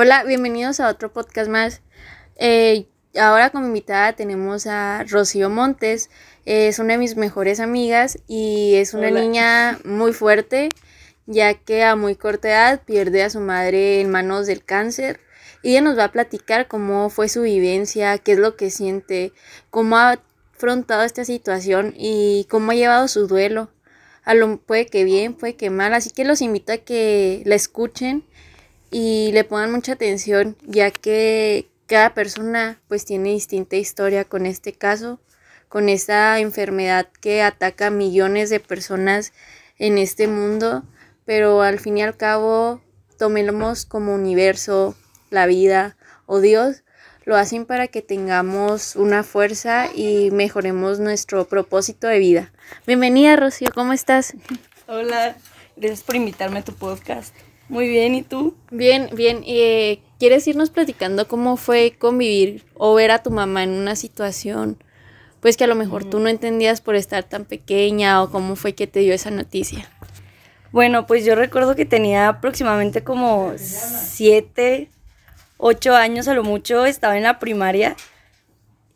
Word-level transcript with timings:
Hola, 0.00 0.22
bienvenidos 0.22 0.78
a 0.78 0.90
otro 0.90 1.12
podcast 1.12 1.50
más. 1.50 1.82
Eh, 2.36 2.86
ahora 3.18 3.50
como 3.50 3.66
invitada 3.66 4.12
tenemos 4.12 4.68
a 4.68 5.02
Rocío 5.02 5.50
Montes. 5.50 6.08
Es 6.44 6.78
una 6.78 6.92
de 6.92 6.98
mis 6.98 7.16
mejores 7.16 7.58
amigas 7.58 8.16
y 8.28 8.76
es 8.76 8.94
una 8.94 9.10
niña 9.10 9.80
muy 9.84 10.12
fuerte, 10.12 10.68
ya 11.26 11.54
que 11.54 11.82
a 11.82 11.96
muy 11.96 12.14
corta 12.14 12.46
edad 12.46 12.82
pierde 12.84 13.24
a 13.24 13.30
su 13.30 13.40
madre 13.40 14.00
en 14.00 14.12
manos 14.12 14.46
del 14.46 14.64
cáncer. 14.64 15.18
Y 15.64 15.70
ella 15.70 15.80
nos 15.80 15.98
va 15.98 16.04
a 16.04 16.12
platicar 16.12 16.68
cómo 16.68 17.10
fue 17.10 17.28
su 17.28 17.42
vivencia, 17.42 18.18
qué 18.18 18.34
es 18.34 18.38
lo 18.38 18.54
que 18.54 18.70
siente, 18.70 19.32
cómo 19.68 19.96
ha 19.96 20.20
afrontado 20.54 21.02
esta 21.02 21.24
situación 21.24 21.92
y 21.96 22.46
cómo 22.48 22.70
ha 22.70 22.76
llevado 22.76 23.08
su 23.08 23.26
duelo. 23.26 23.72
A 24.22 24.34
lo 24.34 24.58
puede 24.58 24.86
que 24.86 25.02
bien, 25.02 25.34
puede 25.34 25.56
que 25.56 25.70
mal, 25.70 25.92
así 25.92 26.10
que 26.10 26.24
los 26.24 26.40
invito 26.40 26.72
a 26.72 26.76
que 26.76 27.42
la 27.46 27.56
escuchen 27.56 28.27
y 28.90 29.30
le 29.32 29.44
pongan 29.44 29.72
mucha 29.72 29.92
atención, 29.92 30.56
ya 30.66 30.90
que 30.90 31.68
cada 31.86 32.14
persona 32.14 32.80
pues 32.88 33.04
tiene 33.04 33.30
distinta 33.30 33.76
historia 33.76 34.24
con 34.24 34.46
este 34.46 34.72
caso, 34.72 35.20
con 35.68 35.88
esta 35.88 36.38
enfermedad 36.38 37.08
que 37.20 37.42
ataca 37.42 37.88
a 37.88 37.90
millones 37.90 38.50
de 38.50 38.60
personas 38.60 39.32
en 39.78 39.98
este 39.98 40.28
mundo, 40.28 40.84
pero 41.24 41.62
al 41.62 41.78
fin 41.78 41.98
y 41.98 42.02
al 42.02 42.16
cabo 42.16 42.82
tomemos 43.18 43.84
como 43.84 44.14
universo, 44.14 44.94
la 45.30 45.46
vida 45.46 45.96
o 46.26 46.40
Dios, 46.40 46.84
lo 47.24 47.36
hacen 47.36 47.66
para 47.66 47.88
que 47.88 48.00
tengamos 48.00 48.96
una 48.96 49.22
fuerza 49.22 49.88
y 49.94 50.30
mejoremos 50.30 50.98
nuestro 50.98 51.46
propósito 51.46 52.06
de 52.06 52.18
vida. 52.18 52.52
Bienvenida 52.86 53.36
Rocío, 53.36 53.68
¿cómo 53.74 53.92
estás? 53.92 54.34
Hola, 54.86 55.36
gracias 55.76 56.02
por 56.02 56.16
invitarme 56.16 56.60
a 56.60 56.64
tu 56.64 56.72
podcast. 56.72 57.34
Muy 57.68 57.86
bien, 57.88 58.14
¿y 58.14 58.22
tú? 58.22 58.56
Bien, 58.70 59.10
bien. 59.12 59.42
Eh, 59.46 60.00
¿Quieres 60.18 60.46
irnos 60.48 60.70
platicando 60.70 61.28
cómo 61.28 61.56
fue 61.56 61.94
convivir 61.98 62.64
o 62.74 62.94
ver 62.94 63.10
a 63.10 63.22
tu 63.22 63.30
mamá 63.30 63.62
en 63.62 63.70
una 63.70 63.94
situación, 63.94 64.82
pues 65.40 65.56
que 65.56 65.64
a 65.64 65.68
lo 65.68 65.74
mejor 65.74 66.04
tú 66.04 66.18
no 66.18 66.28
entendías 66.28 66.80
por 66.80 66.96
estar 66.96 67.24
tan 67.24 67.44
pequeña 67.44 68.22
o 68.22 68.30
cómo 68.30 68.56
fue 68.56 68.74
que 68.74 68.86
te 68.86 69.00
dio 69.00 69.12
esa 69.12 69.30
noticia? 69.30 69.88
Bueno, 70.72 71.06
pues 71.06 71.24
yo 71.24 71.34
recuerdo 71.34 71.76
que 71.76 71.84
tenía 71.84 72.28
aproximadamente 72.28 73.04
como 73.04 73.52
siete, 73.56 74.90
ocho 75.56 75.94
años 75.94 76.26
a 76.26 76.34
lo 76.34 76.44
mucho, 76.44 76.86
estaba 76.86 77.16
en 77.16 77.22
la 77.22 77.38
primaria 77.38 77.96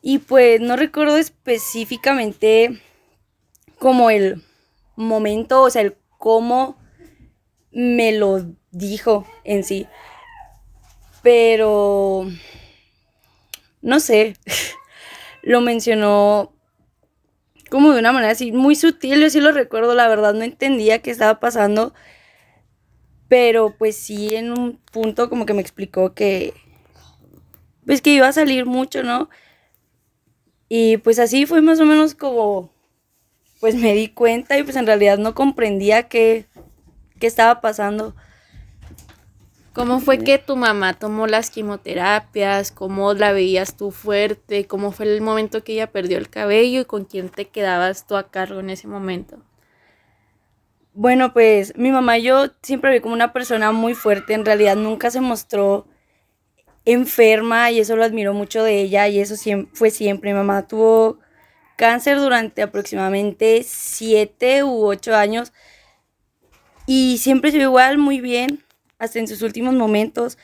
y 0.01 0.19
pues 0.19 0.61
no 0.61 0.77
recuerdo 0.77 1.19
específicamente 1.19 2.81
como 3.79 4.11
el 4.11 4.42
momento, 4.97 5.62
o 5.62 5.70
sea, 5.70 5.83
el 5.83 5.97
cómo 6.19 6.77
me 7.70 8.12
lo 8.12 8.45
dijo 8.73 9.27
en 9.45 9.62
sí. 9.62 9.87
Pero, 11.23 12.27
no 13.81 14.01
sé, 14.01 14.34
lo 15.42 15.61
mencionó 15.61 16.53
como 17.70 17.92
de 17.92 18.01
una 18.01 18.12
manera 18.12 18.33
así 18.33 18.53
muy 18.53 18.75
sutil, 18.77 19.19
yo 19.20 19.31
sí 19.31 19.41
lo 19.41 19.51
recuerdo, 19.51 19.95
la 19.95 20.06
verdad 20.06 20.34
no 20.34 20.42
entendía 20.42 21.01
qué 21.01 21.11
estaba 21.11 21.41
pasando, 21.41 21.95
pero 23.29 23.75
pues 23.79 23.97
sí 23.97 24.37
en 24.37 24.51
un 24.51 24.79
punto 24.92 25.31
como 25.31 25.47
que 25.47 25.55
me 25.55 25.62
explicó 25.62 26.12
que, 26.12 26.53
pues 27.86 28.03
que 28.03 28.12
iba 28.12 28.29
a 28.29 28.33
salir 28.33 28.67
mucho, 28.67 29.03
¿no? 29.03 29.31
Y 30.69 30.98
pues 30.98 31.19
así 31.19 31.47
fue 31.47 31.62
más 31.62 31.81
o 31.81 31.86
menos 31.86 32.14
como, 32.14 32.75
pues 33.59 33.75
me 33.75 33.95
di 33.95 34.09
cuenta 34.09 34.59
y 34.59 34.64
pues 34.64 34.77
en 34.77 34.86
realidad 34.86 35.17
no 35.17 35.34
comprendía 35.34 36.09
qué, 36.09 36.47
qué 37.20 37.27
estaba 37.27 37.62
pasando. 37.62 38.14
¿Cómo 39.73 40.01
fue 40.01 40.19
que 40.19 40.37
tu 40.37 40.55
mamá 40.55 40.92
tomó 40.92 41.27
las 41.27 41.48
quimioterapias? 41.48 42.73
¿Cómo 42.73 43.15
la 43.15 43.33
veías 43.33 43.75
tú 43.75 43.91
fuerte? 43.91 44.67
¿Cómo 44.67 44.92
fue 44.92 45.06
el 45.06 45.23
momento 45.23 45.64
que 45.64 45.73
ella 45.73 45.91
perdió 45.91 46.19
el 46.19 46.29
cabello 46.29 46.83
y 46.83 46.84
con 46.84 47.06
quién 47.06 47.31
te 47.31 47.48
quedabas 47.48 48.07
tú 48.07 48.17
a 48.17 48.30
cargo 48.30 48.61
en 48.61 48.69
ese 48.69 48.86
momento? 48.86 49.39
Bueno, 50.92 51.33
pues 51.33 51.74
mi 51.79 51.91
mamá 51.91 52.19
y 52.19 52.24
yo 52.24 52.48
siempre 52.61 52.92
vi 52.92 53.01
como 53.01 53.14
una 53.14 53.33
persona 53.33 53.73
muy 53.73 53.95
fuerte, 53.95 54.35
en 54.35 54.45
realidad 54.45 54.77
nunca 54.77 55.11
se 55.11 55.23
mostró 55.23 55.86
enferma 56.85 57.70
y 57.70 57.80
eso 57.80 57.97
lo 57.97 58.05
admiro 58.05 58.35
mucho 58.35 58.63
de 58.63 58.79
ella 58.79 59.08
y 59.08 59.20
eso 59.20 59.36
fue 59.73 59.91
siempre. 59.91 60.33
Mi 60.33 60.36
mamá 60.36 60.67
tuvo 60.67 61.18
cáncer 61.77 62.18
durante 62.18 62.61
aproximadamente 62.61 63.63
siete 63.64 64.64
u 64.64 64.85
ocho 64.85 65.17
años 65.17 65.55
y 66.86 67.17
siempre 67.17 67.52
se 67.52 67.57
vio 67.57 67.68
igual, 67.68 67.97
muy 67.97 68.20
bien 68.20 68.63
hasta 69.02 69.18
en 69.18 69.27
sus 69.27 69.42
últimos 69.42 69.74
momentos. 69.74 70.39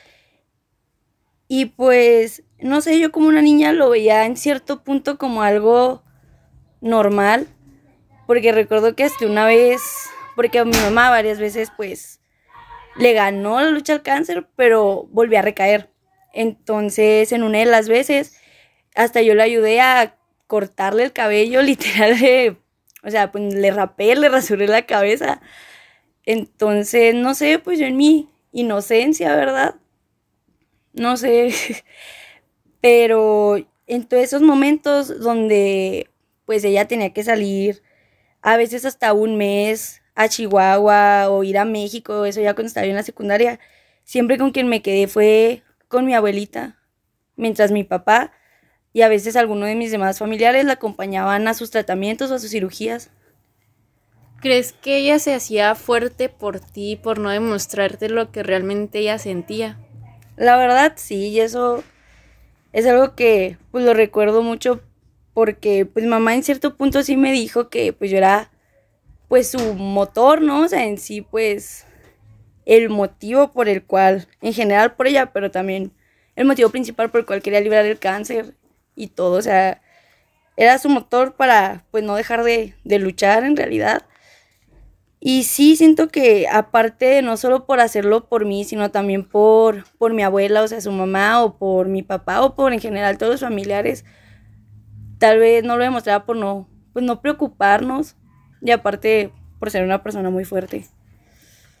Y 1.47 1.67
pues, 1.67 2.43
no 2.59 2.81
sé, 2.81 2.99
yo 2.99 3.09
como 3.09 3.29
una 3.29 3.41
niña 3.41 3.71
lo 3.71 3.89
veía 3.89 4.25
en 4.25 4.35
cierto 4.35 4.83
punto 4.83 5.17
como 5.17 5.43
algo 5.43 6.03
normal, 6.81 7.47
porque 8.27 8.51
recuerdo 8.51 8.97
que 8.97 9.05
hasta 9.05 9.25
una 9.25 9.45
vez, 9.45 9.81
porque 10.35 10.59
a 10.59 10.65
mi 10.65 10.75
mamá 10.75 11.09
varias 11.09 11.39
veces 11.39 11.71
pues 11.77 12.19
le 12.97 13.13
ganó 13.13 13.61
la 13.61 13.71
lucha 13.71 13.93
al 13.93 14.01
cáncer, 14.01 14.45
pero 14.57 15.07
volvió 15.09 15.39
a 15.39 15.41
recaer. 15.41 15.89
Entonces, 16.33 17.31
en 17.31 17.43
una 17.43 17.59
de 17.59 17.65
las 17.65 17.87
veces, 17.87 18.41
hasta 18.93 19.21
yo 19.21 19.35
le 19.35 19.43
ayudé 19.43 19.79
a 19.79 20.17
cortarle 20.47 21.03
el 21.03 21.13
cabello, 21.13 21.61
literal, 21.63 22.57
o 23.03 23.09
sea, 23.09 23.31
pues 23.31 23.53
le 23.53 23.71
rapé, 23.71 24.17
le 24.17 24.27
rasuré 24.27 24.67
la 24.67 24.85
cabeza. 24.85 25.41
Entonces, 26.25 27.15
no 27.15 27.33
sé, 27.35 27.57
pues 27.59 27.79
yo 27.79 27.85
en 27.85 27.95
mí 27.95 28.29
inocencia, 28.51 29.35
¿verdad? 29.35 29.75
No 30.93 31.17
sé, 31.17 31.53
pero 32.81 33.57
en 33.87 34.05
todos 34.07 34.23
esos 34.23 34.41
momentos 34.41 35.19
donde 35.19 36.09
pues 36.45 36.63
ella 36.63 36.87
tenía 36.87 37.13
que 37.13 37.23
salir 37.23 37.83
a 38.41 38.57
veces 38.57 38.85
hasta 38.85 39.13
un 39.13 39.37
mes 39.37 40.01
a 40.15 40.29
Chihuahua 40.29 41.29
o 41.29 41.43
ir 41.43 41.57
a 41.57 41.65
México, 41.65 42.25
eso 42.25 42.41
ya 42.41 42.53
cuando 42.55 42.67
estaba 42.67 42.87
en 42.87 42.95
la 42.95 43.03
secundaria, 43.03 43.59
siempre 44.03 44.37
con 44.37 44.51
quien 44.51 44.67
me 44.67 44.81
quedé 44.81 45.07
fue 45.07 45.63
con 45.87 46.05
mi 46.05 46.13
abuelita, 46.13 46.79
mientras 47.35 47.71
mi 47.71 47.83
papá 47.83 48.31
y 48.93 49.01
a 49.03 49.09
veces 49.09 49.35
alguno 49.35 49.65
de 49.65 49.75
mis 49.75 49.91
demás 49.91 50.19
familiares 50.19 50.65
la 50.65 50.73
acompañaban 50.73 51.47
a 51.47 51.53
sus 51.53 51.71
tratamientos 51.71 52.31
o 52.31 52.35
a 52.35 52.39
sus 52.39 52.51
cirugías. 52.51 53.11
¿Crees 54.41 54.71
que 54.71 54.97
ella 54.97 55.19
se 55.19 55.33
hacía 55.33 55.75
fuerte 55.75 56.29
por 56.29 56.61
ti, 56.61 56.95
por 56.95 57.19
no 57.19 57.29
demostrarte 57.29 58.07
lo 58.07 58.31
que 58.31 58.41
realmente 58.41 58.99
ella 58.99 59.17
sentía? 59.17 59.77
La 60.37 60.55
verdad 60.55 60.93
sí, 60.95 61.27
y 61.27 61.41
eso 61.41 61.83
es 62.71 62.85
algo 62.85 63.15
que 63.15 63.57
pues 63.71 63.83
lo 63.83 63.93
recuerdo 63.93 64.41
mucho 64.41 64.81
porque 65.33 65.85
pues 65.85 66.05
mamá 66.05 66.35
en 66.35 66.43
cierto 66.43 66.77
punto 66.77 67.03
sí 67.03 67.17
me 67.17 67.33
dijo 67.33 67.69
que 67.69 67.91
pues 67.91 68.11
yo 68.11 68.17
era 68.17 68.49
pues 69.27 69.51
su 69.51 69.73
motor, 69.73 70.41
¿no? 70.41 70.61
O 70.61 70.67
sea, 70.69 70.85
en 70.85 70.97
sí 70.97 71.21
pues 71.21 71.85
el 72.65 72.89
motivo 72.89 73.51
por 73.51 73.67
el 73.67 73.83
cual, 73.83 74.27
en 74.41 74.53
general 74.53 74.95
por 74.95 75.07
ella, 75.07 75.33
pero 75.33 75.51
también 75.51 75.91
el 76.37 76.45
motivo 76.45 76.69
principal 76.69 77.09
por 77.09 77.21
el 77.21 77.25
cual 77.25 77.41
quería 77.41 77.59
librar 77.59 77.85
el 77.85 77.99
cáncer 77.99 78.55
y 78.95 79.07
todo, 79.07 79.37
o 79.37 79.41
sea, 79.41 79.81
era 80.55 80.77
su 80.77 80.87
motor 80.87 81.35
para 81.35 81.83
pues 81.91 82.03
no 82.03 82.15
dejar 82.15 82.43
de, 82.43 82.75
de 82.83 82.99
luchar 82.99 83.43
en 83.43 83.57
realidad. 83.57 84.05
Y 85.21 85.43
sí, 85.43 85.75
siento 85.75 86.07
que 86.07 86.47
aparte 86.49 87.21
no 87.21 87.35
solo 87.35 87.65
por 87.65 87.81
hacerlo 87.81 88.29
por 88.29 88.45
mí, 88.45 88.63
sino 88.63 88.89
también 88.89 89.25
por, 89.25 89.83
por 89.97 90.13
mi 90.13 90.23
abuela, 90.23 90.63
o 90.63 90.67
sea, 90.67 90.79
su 90.79 90.91
mamá, 90.91 91.43
o 91.43 91.57
por 91.57 91.89
mi 91.89 92.03
papá, 92.03 92.41
o 92.41 92.55
por 92.55 92.71
en 92.71 92.79
general 92.79 93.17
todos 93.17 93.33
los 93.33 93.41
familiares, 93.41 94.05
tal 95.17 95.39
vez 95.39 95.63
no 95.65 95.75
lo 95.75 95.83
demostraba 95.83 96.25
por 96.25 96.37
no, 96.37 96.69
pues 96.93 97.03
no 97.03 97.21
preocuparnos, 97.21 98.15
y 98.61 98.71
aparte 98.71 99.33
por 99.59 99.71
ser 99.71 99.83
una 99.83 100.03
persona 100.03 100.29
muy 100.29 100.45
fuerte. 100.45 100.85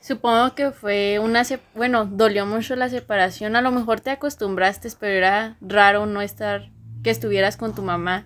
Supongo 0.01 0.55
que 0.55 0.71
fue 0.71 1.19
una, 1.19 1.43
bueno, 1.75 2.05
dolió 2.05 2.45
mucho 2.45 2.75
la 2.75 2.89
separación, 2.89 3.55
a 3.55 3.61
lo 3.61 3.71
mejor 3.71 4.01
te 4.01 4.11
acostumbraste, 4.11 4.89
pero 4.99 5.13
era 5.13 5.57
raro 5.61 6.05
no 6.05 6.21
estar, 6.21 6.71
que 7.03 7.09
estuvieras 7.09 7.55
con 7.55 7.73
tu 7.73 7.83
mamá. 7.83 8.25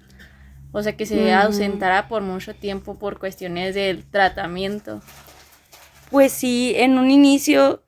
O 0.74 0.84
sea, 0.84 0.98
que 0.98 1.06
se 1.06 1.32
ausentara 1.32 2.10
por 2.10 2.22
mucho 2.24 2.54
tiempo 2.54 2.96
por 2.96 3.20
cuestiones 3.20 3.76
del 3.76 4.04
tratamiento. 4.04 5.02
Pues 6.10 6.34
sí, 6.34 6.74
en 6.76 6.98
un 6.98 7.10
inicio 7.10 7.84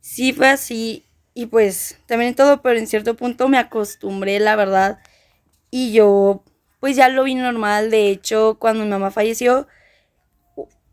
sí 0.00 0.32
fue 0.32 0.48
así 0.48 1.04
y 1.34 1.46
pues 1.46 1.98
también 2.06 2.34
todo, 2.34 2.62
pero 2.62 2.78
en 2.78 2.86
cierto 2.86 3.14
punto 3.14 3.48
me 3.48 3.58
acostumbré, 3.58 4.40
la 4.40 4.56
verdad. 4.56 4.98
Y 5.70 5.92
yo 5.92 6.42
pues 6.80 6.96
ya 6.96 7.08
lo 7.08 7.24
vi 7.24 7.34
normal. 7.34 7.90
De 7.90 8.08
hecho, 8.08 8.58
cuando 8.58 8.84
mi 8.84 8.90
mamá 8.90 9.10
falleció, 9.10 9.66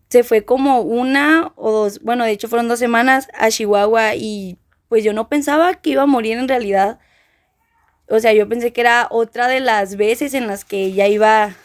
se 0.10 0.24
fue 0.24 0.46
como 0.46 0.82
una 0.82 1.54
o 1.56 1.72
dos, 1.72 2.02
bueno, 2.02 2.24
de 2.26 2.32
hecho 2.32 2.48
fueron 2.48 2.68
dos 2.68 2.80
semanas 2.80 3.28
a 3.34 3.50
Chihuahua 3.50 4.16
y 4.16 4.58
pues 4.90 5.04
yo 5.06 5.14
no 5.14 5.30
pensaba 5.30 5.76
que 5.76 5.92
iba 5.92 6.04
a 6.04 6.06
morir 6.06 6.38
en 6.38 6.50
realidad. 6.50 7.00
O 8.12 8.20
sea, 8.20 8.34
yo 8.34 8.48
pensé 8.48 8.74
que 8.74 8.82
era 8.82 9.08
otra 9.10 9.48
de 9.48 9.60
las 9.62 9.96
veces 9.96 10.34
en 10.34 10.48
las 10.48 10.66
que 10.66 10.84
ella 10.86 11.08
iba, 11.08 11.56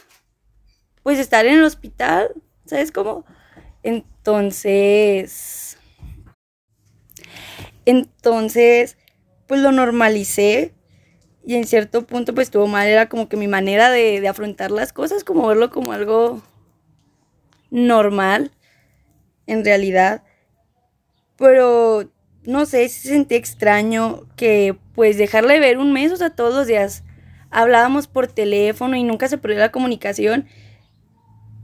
pues, 1.02 1.18
estar 1.18 1.46
en 1.46 1.54
el 1.56 1.64
hospital, 1.64 2.30
¿sabes 2.66 2.92
cómo? 2.92 3.24
Entonces, 3.82 5.78
Entonces, 7.84 8.98
pues 9.46 9.60
lo 9.60 9.72
normalicé 9.72 10.74
y 11.44 11.54
en 11.54 11.66
cierto 11.66 12.06
punto 12.06 12.34
pues 12.34 12.48
estuvo 12.48 12.66
mal, 12.66 12.88
era 12.88 13.08
como 13.08 13.28
que 13.28 13.36
mi 13.36 13.46
manera 13.48 13.90
de, 13.90 14.20
de 14.20 14.28
afrontar 14.28 14.70
las 14.72 14.92
cosas, 14.92 15.24
como 15.24 15.46
verlo 15.46 15.70
como 15.70 15.92
algo 15.92 16.42
normal, 17.70 18.50
en 19.46 19.64
realidad. 19.64 20.22
Pero 21.36 22.10
no 22.46 22.64
sé, 22.66 22.88
se 22.88 23.08
sentía 23.08 23.38
extraño 23.38 24.22
que 24.36 24.76
pues 24.94 25.18
dejarle 25.18 25.60
ver 25.60 25.78
un 25.78 25.92
mes, 25.92 26.12
o 26.12 26.16
sea, 26.16 26.30
todos 26.30 26.54
los 26.54 26.66
días 26.66 27.04
hablábamos 27.50 28.06
por 28.06 28.28
teléfono 28.28 28.96
y 28.96 29.02
nunca 29.02 29.28
se 29.28 29.38
perdió 29.38 29.58
la 29.58 29.72
comunicación, 29.72 30.46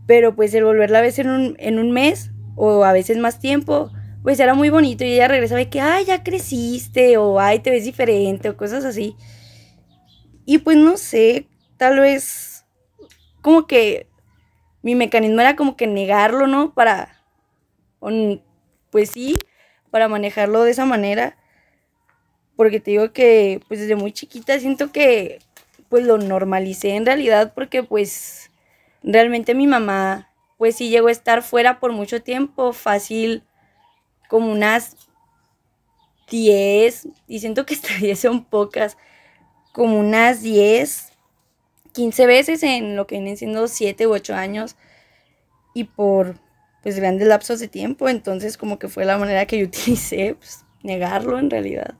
pero 0.06 0.34
pues 0.34 0.52
el 0.54 0.64
volverla 0.64 0.98
a 0.98 1.02
ver 1.02 1.18
en 1.18 1.30
un, 1.30 1.56
en 1.58 1.78
un 1.78 1.92
mes 1.92 2.30
o 2.56 2.84
a 2.84 2.92
veces 2.92 3.18
más 3.18 3.38
tiempo, 3.38 3.90
pues 4.22 4.38
era 4.40 4.54
muy 4.54 4.70
bonito 4.70 5.04
y 5.04 5.14
ella 5.14 5.28
regresaba 5.28 5.60
y 5.62 5.66
que, 5.66 5.80
ay, 5.80 6.04
ya 6.04 6.22
creciste 6.22 7.16
o 7.16 7.40
ay, 7.40 7.60
te 7.60 7.70
ves 7.70 7.84
diferente 7.84 8.48
o 8.48 8.56
cosas 8.56 8.84
así. 8.84 9.16
Y 10.44 10.58
pues 10.58 10.76
no 10.76 10.96
sé, 10.96 11.46
tal 11.76 12.00
vez 12.00 12.64
como 13.40 13.66
que 13.66 14.08
mi 14.82 14.94
mecanismo 14.94 15.40
era 15.40 15.56
como 15.56 15.76
que 15.76 15.86
negarlo, 15.86 16.46
¿no? 16.46 16.74
Para, 16.74 17.20
pues 18.90 19.10
sí, 19.10 19.38
para 19.92 20.08
manejarlo 20.08 20.64
de 20.64 20.72
esa 20.72 20.86
manera. 20.86 21.36
Porque 22.56 22.80
te 22.80 22.90
digo 22.90 23.12
que 23.12 23.60
pues 23.68 23.78
desde 23.78 23.94
muy 23.94 24.10
chiquita 24.10 24.58
siento 24.58 24.90
que 24.90 25.38
pues 25.88 26.04
lo 26.04 26.18
normalicé 26.18 26.96
en 26.96 27.06
realidad 27.06 27.52
porque 27.54 27.82
pues 27.84 28.50
realmente 29.02 29.54
mi 29.54 29.66
mamá 29.66 30.30
pues 30.58 30.76
sí 30.76 30.88
llegó 30.88 31.08
a 31.08 31.12
estar 31.12 31.42
fuera 31.42 31.78
por 31.78 31.92
mucho 31.92 32.22
tiempo, 32.22 32.72
fácil 32.72 33.44
como 34.28 34.50
unas 34.50 34.96
10, 36.30 37.08
y 37.26 37.40
siento 37.40 37.66
que 37.66 37.74
hasta 37.76 37.94
10 37.94 38.18
son 38.18 38.44
pocas, 38.44 38.96
como 39.72 39.98
unas 40.00 40.40
10, 40.40 41.12
15 41.92 42.26
veces 42.26 42.62
en 42.62 42.96
lo 42.96 43.06
que 43.06 43.16
vienen 43.16 43.36
siendo 43.36 43.68
7 43.68 44.06
u 44.06 44.12
8 44.12 44.34
años 44.34 44.76
y 45.74 45.84
por 45.84 46.38
pues 46.82 46.96
grandes 46.96 47.28
lapsos 47.28 47.60
de 47.60 47.68
tiempo, 47.68 48.08
entonces 48.08 48.56
como 48.56 48.78
que 48.78 48.88
fue 48.88 49.04
la 49.04 49.18
manera 49.18 49.46
que 49.46 49.58
yo 49.58 49.66
utilicé, 49.68 50.36
pues 50.38 50.64
negarlo 50.82 51.38
en 51.38 51.50
realidad. 51.50 51.94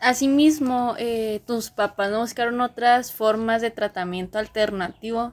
Asimismo, 0.00 0.94
eh, 0.98 1.40
tus 1.46 1.70
papás 1.70 2.10
no 2.10 2.20
buscaron 2.20 2.60
otras 2.60 3.12
formas 3.12 3.62
de 3.62 3.70
tratamiento 3.70 4.38
alternativo. 4.38 5.32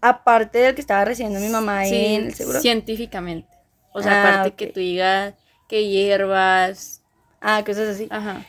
Aparte 0.00 0.58
del 0.58 0.74
que 0.74 0.80
estaba 0.80 1.04
recibiendo 1.04 1.40
mi 1.40 1.48
mamá 1.48 1.86
en 1.86 2.26
el 2.26 2.34
seguro. 2.34 2.60
Científicamente. 2.60 3.48
O 3.92 4.02
sea, 4.02 4.12
ah, 4.12 4.30
aparte 4.30 4.54
que 4.54 4.66
tú 4.72 4.80
digas 4.80 5.34
que 5.68 5.88
hierbas. 5.88 7.02
Ah, 7.40 7.62
cosas 7.64 7.88
así. 7.88 8.06
Ajá. 8.10 8.44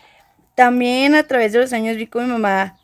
También 0.56 1.16
a 1.16 1.24
través 1.24 1.54
de 1.54 1.60
los 1.60 1.74
años 1.74 1.98
vi 1.98 2.08
con 2.08 2.26
mi 2.26 2.32
mamá, 2.32 2.78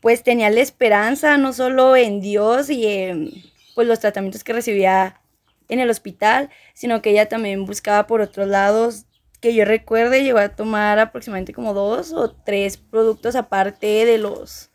pues 0.00 0.22
tenía 0.22 0.50
la 0.50 0.60
esperanza 0.60 1.36
no 1.38 1.52
solo 1.52 1.96
en 1.96 2.20
Dios 2.20 2.70
y 2.70 2.86
en 2.86 3.32
pues, 3.78 3.86
los 3.86 4.00
tratamientos 4.00 4.42
que 4.42 4.52
recibía 4.52 5.20
en 5.68 5.78
el 5.78 5.88
hospital, 5.88 6.50
sino 6.74 7.00
que 7.00 7.10
ella 7.10 7.28
también 7.28 7.64
buscaba 7.64 8.08
por 8.08 8.20
otros 8.20 8.48
lados 8.48 9.06
que 9.40 9.54
yo 9.54 9.64
recuerde, 9.64 10.24
llegó 10.24 10.40
a 10.40 10.48
tomar 10.48 10.98
aproximadamente 10.98 11.52
como 11.52 11.74
dos 11.74 12.12
o 12.12 12.32
tres 12.32 12.76
productos 12.76 13.36
aparte 13.36 14.04
de 14.04 14.18
los, 14.18 14.72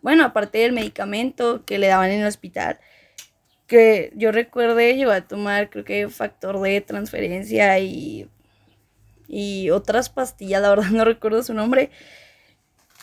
bueno, 0.00 0.24
aparte 0.24 0.56
del 0.56 0.72
medicamento 0.72 1.66
que 1.66 1.78
le 1.78 1.88
daban 1.88 2.10
en 2.10 2.22
el 2.22 2.26
hospital. 2.26 2.80
Que 3.66 4.10
yo 4.16 4.32
recuerde, 4.32 4.96
llegó 4.96 5.10
a 5.10 5.20
tomar, 5.20 5.68
creo 5.68 5.84
que 5.84 6.08
factor 6.08 6.58
de 6.62 6.80
transferencia 6.80 7.78
y, 7.78 8.26
y 9.28 9.68
otras 9.68 10.08
pastillas, 10.08 10.62
la 10.62 10.70
verdad 10.70 10.86
no 10.92 11.04
recuerdo 11.04 11.42
su 11.42 11.52
nombre. 11.52 11.90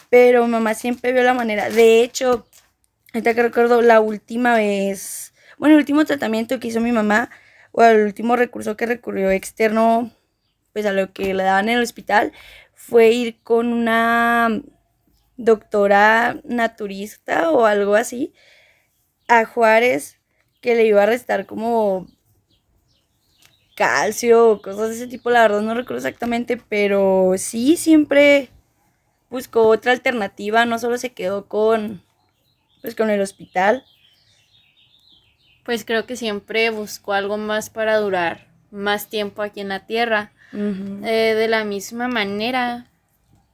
Pero 0.09 0.47
mamá 0.47 0.73
siempre 0.73 1.13
vio 1.13 1.21
la 1.21 1.35
manera. 1.35 1.69
De 1.69 2.01
hecho, 2.01 2.47
ahorita 3.13 3.35
que 3.35 3.43
recuerdo 3.43 3.83
la 3.83 3.99
última 4.01 4.55
vez, 4.55 5.32
bueno, 5.63 5.75
el 5.75 5.79
último 5.79 6.03
tratamiento 6.03 6.59
que 6.59 6.67
hizo 6.67 6.81
mi 6.81 6.91
mamá, 6.91 7.29
o 7.71 7.81
el 7.83 8.03
último 8.03 8.35
recurso 8.35 8.75
que 8.75 8.85
recurrió 8.85 9.31
externo 9.31 10.11
pues 10.73 10.85
a 10.85 10.91
lo 10.91 11.13
que 11.13 11.33
le 11.33 11.41
daban 11.41 11.69
en 11.69 11.77
el 11.77 11.83
hospital 11.83 12.33
fue 12.73 13.11
ir 13.11 13.41
con 13.43 13.71
una 13.71 14.61
doctora 15.37 16.41
naturista 16.43 17.49
o 17.49 17.63
algo 17.65 17.95
así 17.95 18.33
a 19.29 19.45
Juárez 19.45 20.19
que 20.59 20.75
le 20.75 20.85
iba 20.85 21.03
a 21.03 21.05
restar 21.05 21.45
como 21.45 22.07
calcio 23.77 24.49
o 24.49 24.61
cosas 24.61 24.89
de 24.89 24.95
ese 24.95 25.07
tipo, 25.07 25.29
la 25.29 25.43
verdad 25.43 25.61
no 25.61 25.75
recuerdo 25.75 26.05
exactamente, 26.05 26.57
pero 26.57 27.35
sí 27.37 27.77
siempre 27.77 28.49
buscó 29.29 29.69
otra 29.69 29.93
alternativa, 29.93 30.65
no 30.65 30.77
solo 30.77 30.97
se 30.97 31.13
quedó 31.13 31.47
con 31.47 32.03
pues 32.81 32.95
con 32.95 33.09
el 33.09 33.21
hospital. 33.21 33.85
Pues 35.63 35.85
creo 35.85 36.05
que 36.05 36.15
siempre 36.15 36.69
buscó 36.69 37.13
algo 37.13 37.37
más 37.37 37.69
para 37.69 37.97
durar 37.97 38.53
más 38.73 39.07
tiempo 39.07 39.41
aquí 39.41 39.61
en 39.61 39.69
la 39.69 39.85
tierra. 39.85 40.31
Eh, 40.53 41.33
de 41.35 41.47
la 41.47 41.63
misma 41.63 42.07
manera, 42.07 42.87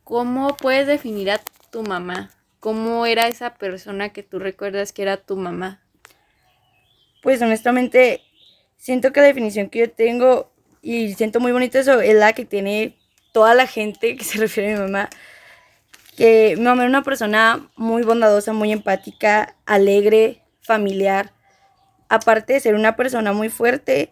¿cómo 0.04 0.58
puedes 0.58 0.88
definir 0.88 1.32
a 1.32 1.40
tu 1.72 1.84
mamá? 1.84 2.30
¿Cómo 2.60 3.06
era 3.06 3.28
esa 3.28 3.54
persona 3.54 4.10
que 4.10 4.24
tú 4.24 4.40
recuerdas 4.40 4.92
que 4.92 5.04
era 5.04 5.16
tu 5.16 5.38
mamá? 5.38 5.80
Pues 7.22 7.42
honestamente, 7.42 8.22
siento 8.78 9.14
que 9.14 9.22
la 9.22 9.28
definición 9.28 9.70
que 9.70 9.80
yo 9.80 9.92
tengo, 9.92 10.52
y 10.82 11.14
siento 11.14 11.40
muy 11.40 11.54
bonito 11.54 11.80
eso, 11.80 12.02
es 12.02 12.16
la 12.16 12.34
que 12.34 12.44
tiene 12.44 12.98
toda 13.32 13.54
la 13.54 13.68
gente 13.68 14.18
que 14.18 14.24
se 14.24 14.38
refiere 14.40 14.74
a 14.74 14.76
mi 14.76 14.82
mamá. 14.82 15.10
Que 16.18 16.56
mi 16.58 16.64
mamá 16.64 16.84
era 16.84 16.90
una 16.90 17.04
persona 17.04 17.70
muy 17.78 18.04
bondadosa, 18.04 18.52
muy 18.52 18.74
empática, 18.74 19.56
alegre, 19.66 20.42
familiar. 20.62 21.32
Aparte 22.10 22.54
de 22.54 22.60
ser 22.60 22.76
una 22.76 22.96
persona 22.96 23.34
muy 23.34 23.50
fuerte, 23.50 24.12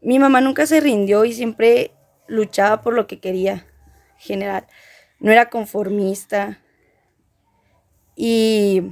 mi 0.00 0.18
mamá 0.18 0.40
nunca 0.40 0.66
se 0.66 0.80
rindió 0.80 1.24
y 1.24 1.32
siempre 1.32 1.92
luchaba 2.26 2.80
por 2.80 2.94
lo 2.94 3.06
que 3.06 3.20
quería 3.20 3.66
general. 4.18 4.66
No 5.20 5.30
era 5.32 5.50
conformista. 5.50 6.58
Y 8.16 8.82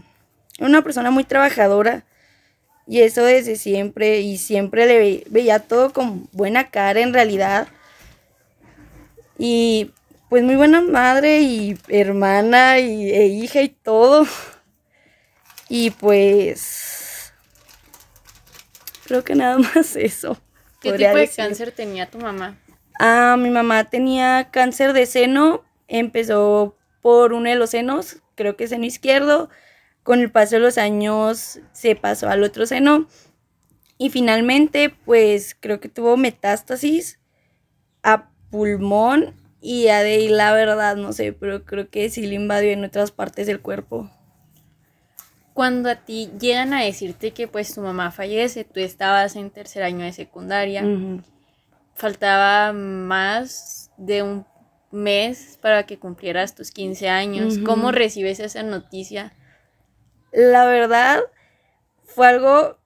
una 0.58 0.82
persona 0.82 1.10
muy 1.10 1.25
trabajadora. 1.25 2.04
Y 2.87 3.00
eso 3.00 3.25
desde 3.25 3.56
siempre. 3.56 4.20
Y 4.20 4.38
siempre 4.38 4.87
le 4.87 5.25
veía 5.28 5.58
todo 5.60 5.93
con 5.93 6.28
buena 6.32 6.70
cara 6.70 7.00
en 7.00 7.12
realidad. 7.12 7.69
Y 9.38 9.93
pues 10.28 10.43
muy 10.43 10.56
buena 10.56 10.81
madre 10.81 11.41
y 11.41 11.79
hermana 11.88 12.79
y, 12.79 13.10
e 13.10 13.26
hija 13.26 13.62
y 13.62 13.69
todo. 13.69 14.26
Y 15.69 15.91
pues 15.91 17.01
creo 19.12 19.24
que 19.24 19.34
nada 19.34 19.58
más 19.74 19.94
eso. 19.94 20.40
¿Qué 20.81 20.92
tipo 20.92 21.14
de 21.14 21.28
cáncer 21.28 21.70
tenía 21.72 22.10
tu 22.10 22.19
mamá? 22.19 22.56
Ah, 22.98 23.36
mi 23.38 23.50
mamá 23.50 23.84
tenía 23.84 24.48
cáncer 24.50 24.94
de 24.94 25.04
seno, 25.04 25.64
empezó 25.86 26.76
por 27.02 27.34
uno 27.34 27.50
de 27.50 27.56
los 27.56 27.70
senos, 27.70 28.22
creo 28.36 28.56
que 28.56 28.69
seno 28.69 28.86
izquierdo, 28.86 29.50
con 30.02 30.20
el 30.20 30.31
paso 30.31 30.56
de 30.56 30.60
los 30.60 30.78
años 30.78 31.60
se 31.72 31.94
pasó 31.94 32.28
al 32.28 32.42
otro 32.42 32.64
seno 32.64 33.06
y 33.98 34.08
finalmente 34.08 34.94
pues 35.04 35.56
creo 35.60 35.78
que 35.78 35.88
tuvo 35.88 36.16
metástasis 36.16 37.20
a 38.02 38.31
pulmón 38.50 39.34
y 39.60 39.88
a 39.88 40.02
de 40.02 40.14
ahí 40.14 40.28
la 40.28 40.52
verdad 40.52 40.96
no 40.96 41.12
sé, 41.12 41.32
pero 41.32 41.64
creo 41.64 41.90
que 41.90 42.08
sí 42.08 42.26
le 42.26 42.34
invadió 42.34 42.70
en 42.70 42.84
otras 42.84 43.12
partes 43.12 43.46
del 43.46 43.60
cuerpo. 43.60 44.10
Cuando 45.62 45.90
a 45.90 45.94
ti 45.94 46.28
llegan 46.40 46.74
a 46.74 46.82
decirte 46.82 47.31
que 47.31 47.46
pues 47.46 47.72
tu 47.72 47.82
mamá 47.82 48.10
fallece, 48.10 48.64
tú 48.64 48.81
estabas 48.81 49.36
en 49.36 49.48
tercer 49.48 49.84
año 49.84 50.04
de 50.04 50.12
secundaria, 50.12 50.82
faltaba 51.94 52.72
más 52.72 53.92
de 53.96 54.24
un 54.24 54.44
mes 54.90 55.60
para 55.62 55.86
que 55.86 56.00
cumplieras 56.00 56.56
tus 56.56 56.72
15 56.72 57.08
años. 57.08 57.58
¿Cómo 57.64 57.92
recibes 57.92 58.40
esa 58.40 58.64
noticia? 58.64 59.34
La 60.32 60.66
verdad, 60.66 61.20
fue 62.06 62.26
algo, 62.26 62.78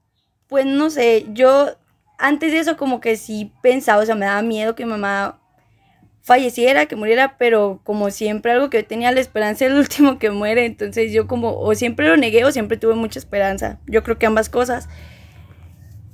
pues 0.47 0.67
no 0.67 0.91
sé, 0.91 1.25
yo 1.31 1.79
antes 2.19 2.53
de 2.53 2.59
eso 2.59 2.77
como 2.77 3.01
que 3.01 3.17
sí 3.17 3.55
pensaba, 3.63 4.03
o 4.03 4.05
sea, 4.05 4.17
me 4.17 4.27
daba 4.27 4.43
miedo 4.43 4.75
que 4.75 4.85
mamá 4.85 5.41
falleciera, 6.27 6.87
que 6.87 6.97
muriera, 6.97 7.39
pero 7.39 7.81
como 7.85 8.11
siempre 8.11 8.51
algo 8.51 8.69
que 8.69 8.83
tenía 8.83 9.13
la 9.13 9.21
esperanza 9.21 9.65
el 9.65 9.75
último 9.79 10.19
que 10.19 10.31
muere, 10.31 10.67
entonces 10.67 11.13
yo 11.13 11.29
como 11.29 11.57
o 11.57 11.73
siempre 11.77 12.09
lo 12.09 12.17
negué 12.17 12.45
o 12.45 12.51
siempre 12.51 12.77
tuve 12.77 12.97
mucha 12.97 13.21
esperanza. 13.21 13.79
Yo 13.87 14.03
creo 14.03 14.19
que 14.19 14.27
ambas 14.27 14.49
cosas. 14.49 14.89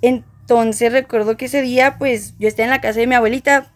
Entonces 0.03 0.93
recuerdo 0.93 1.39
que 1.39 1.47
ese 1.47 1.63
día, 1.63 1.97
pues 1.99 2.35
yo 2.39 2.47
estaba 2.47 2.65
en 2.65 2.71
la 2.71 2.83
casa 2.83 3.01
de 3.01 3.07
mi 3.07 3.15
abuelita 3.15 3.73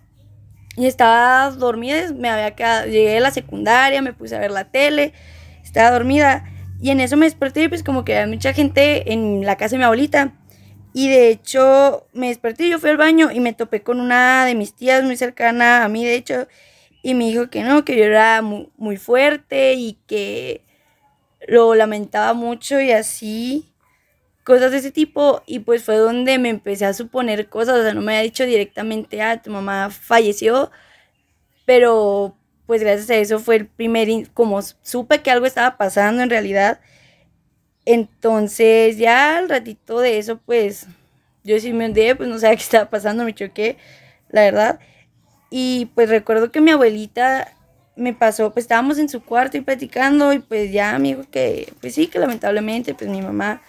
y 0.77 0.87
estaba 0.87 1.51
dormida, 1.53 2.13
me 2.13 2.29
había 2.29 2.55
quedado, 2.55 2.87
llegué 2.87 3.17
a 3.17 3.21
la 3.21 3.31
secundaria, 3.31 4.03
me 4.03 4.13
puse 4.13 4.37
a 4.37 4.39
ver 4.39 4.51
la 4.51 4.65
tele, 4.65 5.15
estaba 5.65 5.91
dormida 5.91 6.45
y 6.83 6.91
en 6.91 7.01
eso 7.01 7.17
me 7.17 7.25
desperté 7.25 7.63
y 7.63 7.69
pues 7.69 7.83
como 7.83 8.05
que 8.05 8.15
había 8.15 8.27
mucha 8.31 8.53
gente 8.53 9.11
en 9.11 9.47
la 9.47 9.57
casa 9.57 9.77
de 9.77 9.79
mi 9.79 9.85
abuelita 9.85 10.35
Y 10.97 11.11
de 11.11 11.29
hecho 11.29 12.07
me 12.15 12.29
desperté, 12.29 12.71
yo 12.71 12.79
fui 12.79 12.89
al 12.89 12.97
baño 12.97 13.31
y 13.31 13.39
me 13.39 13.53
topé 13.53 13.83
con 13.83 14.01
una 14.01 14.47
de 14.47 14.55
mis 14.55 14.75
tías 14.75 15.05
muy 15.05 15.19
cercana 15.19 15.85
a 15.85 15.91
mí, 15.91 16.07
de 16.07 16.15
hecho, 16.15 16.49
y 17.03 17.13
me 17.13 17.27
dijo 17.27 17.51
que 17.51 17.63
no, 17.63 17.85
que 17.85 17.99
yo 17.99 18.05
era 18.05 18.41
muy, 18.41 18.97
fuerte 18.97 19.75
y 19.75 19.99
que 20.07 20.65
lo 21.47 21.75
lamentaba 21.75 22.33
mucho 22.33 22.81
y 22.81 22.93
así, 22.93 23.75
cosas 24.43 24.73
de 24.73 24.79
ese 24.79 24.91
tipo. 24.91 25.43
Y 25.47 25.59
pues 25.59 25.85
fue 25.85 25.99
donde 25.99 26.39
me 26.39 26.49
empecé 26.49 26.87
a 26.87 26.95
suponer 26.95 27.51
cosas, 27.51 27.81
o 27.81 27.83
sea, 27.83 27.93
no 27.93 28.01
me 28.01 28.13
había 28.17 28.23
dicho 28.23 28.47
directamente, 28.47 29.21
ah, 29.21 29.43
tu 29.43 29.51
mamá 29.51 29.91
falleció, 29.91 30.71
pero 31.67 32.39
pues 32.67 32.81
gracias 32.83 33.11
a 33.11 33.17
eso 33.17 33.39
fue 33.39 33.57
el 33.57 33.67
primer, 33.67 34.09
como 34.33 34.63
supe 34.63 35.21
que 35.21 35.31
algo 35.31 35.45
estaba 35.45 35.77
pasando 35.77 36.23
en 36.23 36.31
realidad 36.31 36.81
entonces 37.87 38.99
ya 38.99 39.39
al 39.39 39.49
ratito 39.49 40.01
de 40.01 40.19
eso, 40.19 40.39
pues 40.39 40.87
yo 41.45 41.59
sí 41.61 41.73
me 41.73 41.87
hundí, 41.87 42.13
pues 42.15 42.29
no 42.29 42.39
sabía 42.41 42.57
qué 42.57 42.63
estaba 42.63 42.91
pasando, 42.91 43.25
me 43.25 43.35
choqué, 43.35 43.79
la 44.29 44.43
verdad. 44.43 44.81
Y 45.51 45.87
pues 45.95 46.11
recuerdo 46.11 46.51
que 46.53 46.61
mi 46.61 46.73
abuelita 46.73 47.55
me 47.97 48.13
pasó, 48.13 48.53
pues 48.53 48.65
estábamos 48.65 48.99
en 48.99 49.09
su 49.09 49.23
cuarto 49.23 49.57
y 49.57 49.63
platicando 49.63 50.33
y 50.33 50.41
pues 50.41 50.73
ya 50.73 50.99
me 50.99 51.17
que, 51.31 51.73
pues 51.81 51.95
sí, 51.95 52.09
que 52.09 52.19
lamentablemente 52.19 52.95
pues 52.95 53.09
mi 53.09 53.23
mamá 53.23 53.63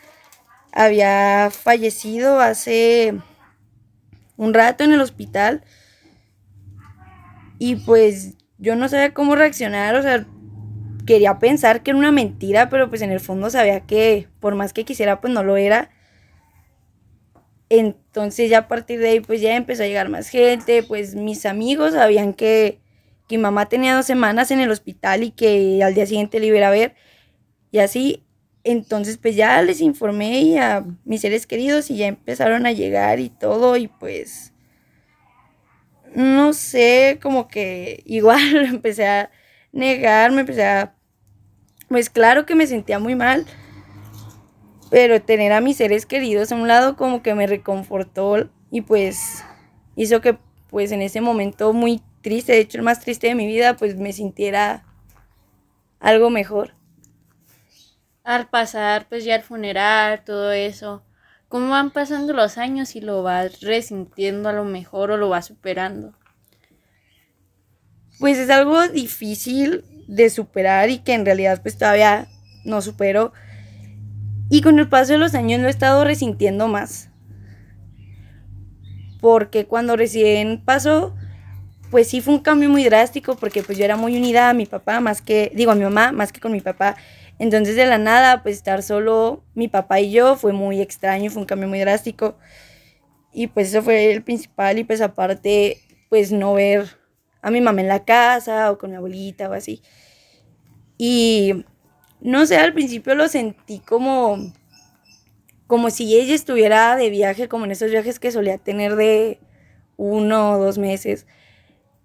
había 0.74 1.50
fallecido 1.52 2.42
hace 2.42 3.14
un 4.36 4.54
rato 4.54 4.84
en 4.84 4.92
el 4.92 5.02
hospital 5.02 5.64
y 7.60 7.78
pues 7.78 8.34
yo 8.58 8.76
no 8.76 8.90
sabía 8.90 9.14
cómo 9.14 9.36
reaccionar, 9.36 9.96
o 9.96 10.02
sea, 10.02 10.26
quería 11.08 11.40
pensar 11.40 11.82
que 11.82 11.92
era 11.92 11.98
una 11.98 12.12
mentira, 12.12 12.70
pero 12.70 12.90
pues 12.90 13.02
en 13.02 13.12
el 13.12 13.20
fondo 13.20 13.50
sabía 13.50 13.80
que 13.80 14.28
por 14.40 14.54
más 14.54 14.74
que 14.74 14.86
quisiera, 14.86 15.20
pues 15.22 15.34
no 15.34 15.44
lo 15.44 15.58
era. 15.58 15.90
Entonces 17.70 18.50
ya 18.50 18.60
a 18.60 18.68
partir 18.68 19.00
de 19.00 19.10
ahí 19.10 19.20
pues 19.20 19.42
ya 19.42 19.56
empezó 19.56 19.84
a 19.84 19.88
llegar 19.88 20.10
más 20.10 20.30
gente, 20.30 20.84
pues 20.84 21.16
mis 21.16 21.46
amigos 21.46 21.94
sabían 21.94 22.34
que, 22.34 22.80
mi 23.30 23.38
mamá 23.38 23.68
tenía 23.68 23.94
dos 23.96 24.06
semanas 24.06 24.52
en 24.52 24.62
el 24.62 24.72
hospital 24.72 25.22
y 25.24 25.32
que 25.32 25.84
al 25.84 25.94
día 25.94 26.06
siguiente 26.06 26.40
le 26.40 26.48
iba 26.48 26.66
a 26.66 26.72
ver 26.72 26.96
y 27.72 27.80
así. 27.80 28.24
Entonces 28.64 29.18
pues 29.18 29.36
ya 29.36 29.62
les 29.62 29.82
informé 29.82 30.60
a 30.60 30.86
mis 31.06 31.22
seres 31.22 31.48
queridos 31.48 31.90
y 31.92 31.98
ya 31.98 32.08
empezaron 32.08 32.66
a 32.66 32.72
llegar 32.72 33.20
y 33.20 33.30
todo 33.30 33.78
y 33.78 33.88
pues 33.88 34.54
no 36.16 36.54
sé, 36.54 37.20
como 37.22 37.48
que 37.48 38.02
igual 38.06 38.40
empecé 38.66 39.08
a 39.08 39.32
negar, 39.72 40.32
me 40.32 40.42
empecé 40.42 40.64
a 40.66 40.97
pues 41.88 42.10
claro 42.10 42.46
que 42.46 42.56
me 42.56 42.68
sentía 42.68 43.00
muy 43.00 43.16
mal, 43.16 43.46
pero 44.90 45.22
tener 45.22 45.52
a 45.52 45.62
mis 45.62 45.78
seres 45.78 46.06
queridos 46.06 46.52
a 46.52 46.56
un 46.56 46.68
lado 46.68 46.96
como 46.96 47.22
que 47.22 47.36
me 47.36 47.48
reconfortó 47.48 48.50
y 48.72 48.82
pues 48.82 49.44
hizo 49.96 50.22
que 50.22 50.38
pues 50.70 50.92
en 50.92 51.02
ese 51.02 51.22
momento 51.22 51.74
muy 51.74 52.02
triste, 52.22 52.54
de 52.54 52.60
hecho 52.60 52.78
el 52.78 52.84
más 52.84 53.00
triste 53.00 53.28
de 53.28 53.36
mi 53.36 53.48
vida, 53.48 53.76
pues 53.78 53.96
me 53.96 54.12
sintiera 54.12 54.86
algo 56.00 56.30
mejor. 56.30 56.74
Al 58.24 58.50
pasar 58.50 59.08
pues 59.08 59.24
ya 59.24 59.36
el 59.36 59.44
funeral, 59.44 60.24
todo 60.26 60.52
eso, 60.52 61.04
¿cómo 61.48 61.70
van 61.70 61.92
pasando 61.92 62.34
los 62.34 62.58
años 62.58 62.96
y 62.96 63.02
lo 63.02 63.24
vas 63.24 63.62
resintiendo 63.62 64.50
a 64.50 64.54
lo 64.54 64.66
mejor 64.66 65.12
o 65.12 65.18
lo 65.18 65.30
vas 65.30 65.46
superando? 65.46 66.14
Pues 68.20 68.38
es 68.38 68.50
algo 68.50 68.88
difícil 68.90 69.86
de 70.08 70.30
superar 70.30 70.90
y 70.90 71.00
que 71.00 71.14
en 71.14 71.26
realidad 71.26 71.62
pues 71.62 71.78
todavía 71.78 72.28
no 72.64 72.82
supero. 72.82 73.34
Y 74.50 74.62
con 74.62 74.80
el 74.80 74.88
paso 74.88 75.14
de 75.14 75.20
los 75.20 75.36
años 75.36 75.60
lo 75.62 75.68
he 75.68 75.72
estado 75.72 76.04
resintiendo 76.04 76.68
más. 76.68 77.10
Porque 79.20 79.66
cuando 79.66 79.98
recién 79.98 80.62
pasó, 80.64 81.16
pues 81.92 82.08
sí 82.08 82.22
fue 82.22 82.36
un 82.36 82.40
cambio 82.40 82.70
muy 82.70 82.84
drástico 82.84 83.36
porque 83.36 83.64
pues 83.64 83.78
yo 83.78 83.86
era 83.86 83.98
muy 83.98 84.16
unida 84.16 84.50
a 84.50 84.54
mi 84.54 84.66
papá 84.66 85.00
más 85.00 85.22
que, 85.22 85.52
digo 85.56 85.72
a 85.72 85.76
mi 85.76 85.84
mamá 85.84 86.12
más 86.12 86.32
que 86.32 86.40
con 86.40 86.52
mi 86.52 86.62
papá. 86.62 86.96
Entonces 87.40 87.76
de 87.76 87.86
la 87.86 87.98
nada, 87.98 88.42
pues 88.42 88.58
estar 88.58 88.82
solo 88.84 89.44
mi 89.54 89.68
papá 89.68 90.00
y 90.00 90.12
yo 90.12 90.36
fue 90.36 90.54
muy 90.54 90.82
extraño, 90.82 91.30
fue 91.30 91.42
un 91.42 91.46
cambio 91.46 91.68
muy 91.68 91.80
drástico. 91.80 92.38
Y 93.34 93.48
pues 93.48 93.70
eso 93.70 93.84
fue 93.84 94.14
el 94.14 94.24
principal 94.24 94.80
y 94.80 94.84
pues 94.84 95.02
aparte, 95.02 95.82
pues 96.10 96.32
no 96.32 96.54
ver 96.54 96.98
a 97.42 97.52
mi 97.52 97.62
mamá 97.62 97.82
en 97.82 97.88
la 97.88 98.06
casa 98.06 98.72
o 98.72 98.78
con 98.78 98.92
mi 98.92 98.98
abuelita 98.98 99.50
o 99.50 99.54
así. 99.54 99.82
Y 100.98 101.66
no 102.20 102.46
sé, 102.46 102.58
al 102.58 102.74
principio 102.74 103.16
lo 103.16 103.28
sentí 103.28 103.80
como, 103.80 104.52
como 105.68 105.90
si 105.90 106.16
ella 106.16 106.34
estuviera 106.34 106.96
de 106.96 107.10
viaje, 107.10 107.48
como 107.48 107.66
en 107.66 107.72
esos 107.72 107.92
viajes 107.92 108.20
que 108.20 108.32
solía 108.32 108.58
tener 108.58 108.96
de 108.96 109.40
uno 109.98 110.54
o 110.54 110.58
dos 110.58 110.78
meses. 110.78 111.28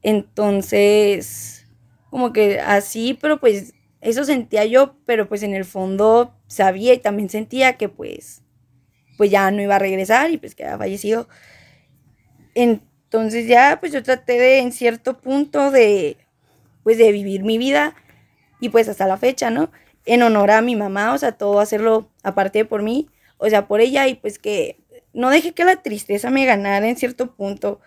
Entonces, 0.03 1.67
como 2.11 2.33
que 2.33 2.61
así, 2.61 3.17
pero 3.21 3.41
pues 3.41 3.75
eso 4.01 4.25
sentía 4.25 4.65
yo, 4.65 4.97
pero 5.07 5.29
pues 5.29 5.43
en 5.43 5.55
el 5.55 5.65
fondo 5.65 6.35
sabía 6.49 6.93
y 6.93 6.99
también 6.99 7.31
sentía 7.31 7.79
que 7.79 7.89
pues, 7.89 8.43
pues 9.17 9.31
ya 9.31 9.51
no 9.51 9.63
iba 9.63 9.77
a 9.77 9.79
regresar 9.79 10.31
y 10.31 10.39
pues 10.39 10.55
que 10.55 10.65
había 10.65 10.79
fallecido. 10.79 11.29
Entonces 13.13 13.47
ya 13.47 13.77
pues 13.79 13.93
yo 13.93 14.03
traté 14.03 14.39
de 14.39 14.61
en 14.61 14.73
cierto 14.73 15.19
punto 15.19 15.71
de 15.71 16.17
pues 16.83 16.97
de 16.97 17.13
vivir 17.13 17.45
mi 17.45 17.59
vida 17.59 17.95
y 18.59 18.71
pues 18.71 18.89
hasta 18.89 19.07
la 19.07 19.19
fecha, 19.19 19.51
¿no? 19.51 19.71
En 20.07 20.23
honor 20.23 20.51
a 20.51 20.63
mi 20.63 20.77
mamá, 20.77 21.13
o 21.13 21.19
sea, 21.19 21.33
todo 21.33 21.61
hacerlo 21.61 22.09
aparte 22.23 22.65
por 22.65 22.83
mí, 22.83 23.11
o 23.37 23.51
sea, 23.51 23.69
por 23.69 23.83
ella 23.83 24.09
y 24.09 24.15
pues 24.15 24.39
que 24.39 24.79
no 25.13 25.29
dejé 25.29 25.53
que 25.53 25.67
la 25.67 25.77
tristeza 25.77 26.31
me 26.31 26.47
ganara 26.47 26.89
en 26.89 26.97
cierto 26.97 27.35
punto. 27.35 27.81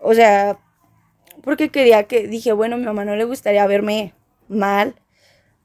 O 0.00 0.12
sea, 0.12 0.58
porque 1.42 1.70
quería 1.70 2.04
que, 2.04 2.28
dije, 2.28 2.52
bueno, 2.52 2.76
mi 2.76 2.84
mamá 2.84 3.06
no 3.06 3.16
le 3.16 3.24
gustaría 3.24 3.66
verme 3.66 4.12
mal. 4.48 4.96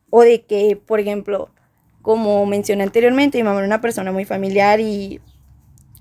O 0.09 0.21
de 0.21 0.43
que, 0.43 0.77
por 0.77 1.01
ejemplo, 1.01 1.49
como 2.01 2.45
mencioné 2.45 2.83
anteriormente, 2.83 3.37
mi 3.37 3.43
mamá 3.43 3.57
era 3.57 3.67
una 3.67 3.81
persona 3.81 4.13
muy 4.13 4.23
familiar 4.23 4.79
y 4.79 5.19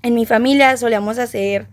en 0.03 0.13
mi 0.15 0.25
familia 0.25 0.77
solíamos 0.77 1.19
hacer 1.19 1.67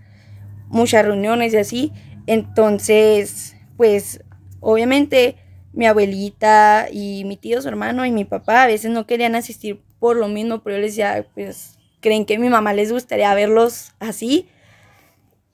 muchas 0.74 1.04
reuniones 1.04 1.54
y 1.54 1.56
así. 1.56 1.92
Entonces, 2.26 3.56
pues 3.76 4.22
obviamente 4.60 5.36
mi 5.72 5.86
abuelita 5.86 6.88
y 6.92 7.24
mi 7.24 7.36
tío, 7.36 7.62
su 7.62 7.68
hermano 7.68 8.04
y 8.04 8.12
mi 8.12 8.24
papá 8.24 8.64
a 8.64 8.66
veces 8.66 8.90
no 8.90 9.06
querían 9.06 9.34
asistir 9.34 9.80
por 9.98 10.16
lo 10.16 10.28
mismo, 10.28 10.62
pero 10.62 10.76
yo 10.76 10.82
les 10.82 10.92
decía, 10.92 11.26
pues 11.34 11.78
creen 12.00 12.26
que 12.26 12.34
a 12.36 12.38
mi 12.38 12.48
mamá 12.48 12.74
les 12.74 12.92
gustaría 12.92 13.34
verlos 13.34 13.92
así 13.98 14.48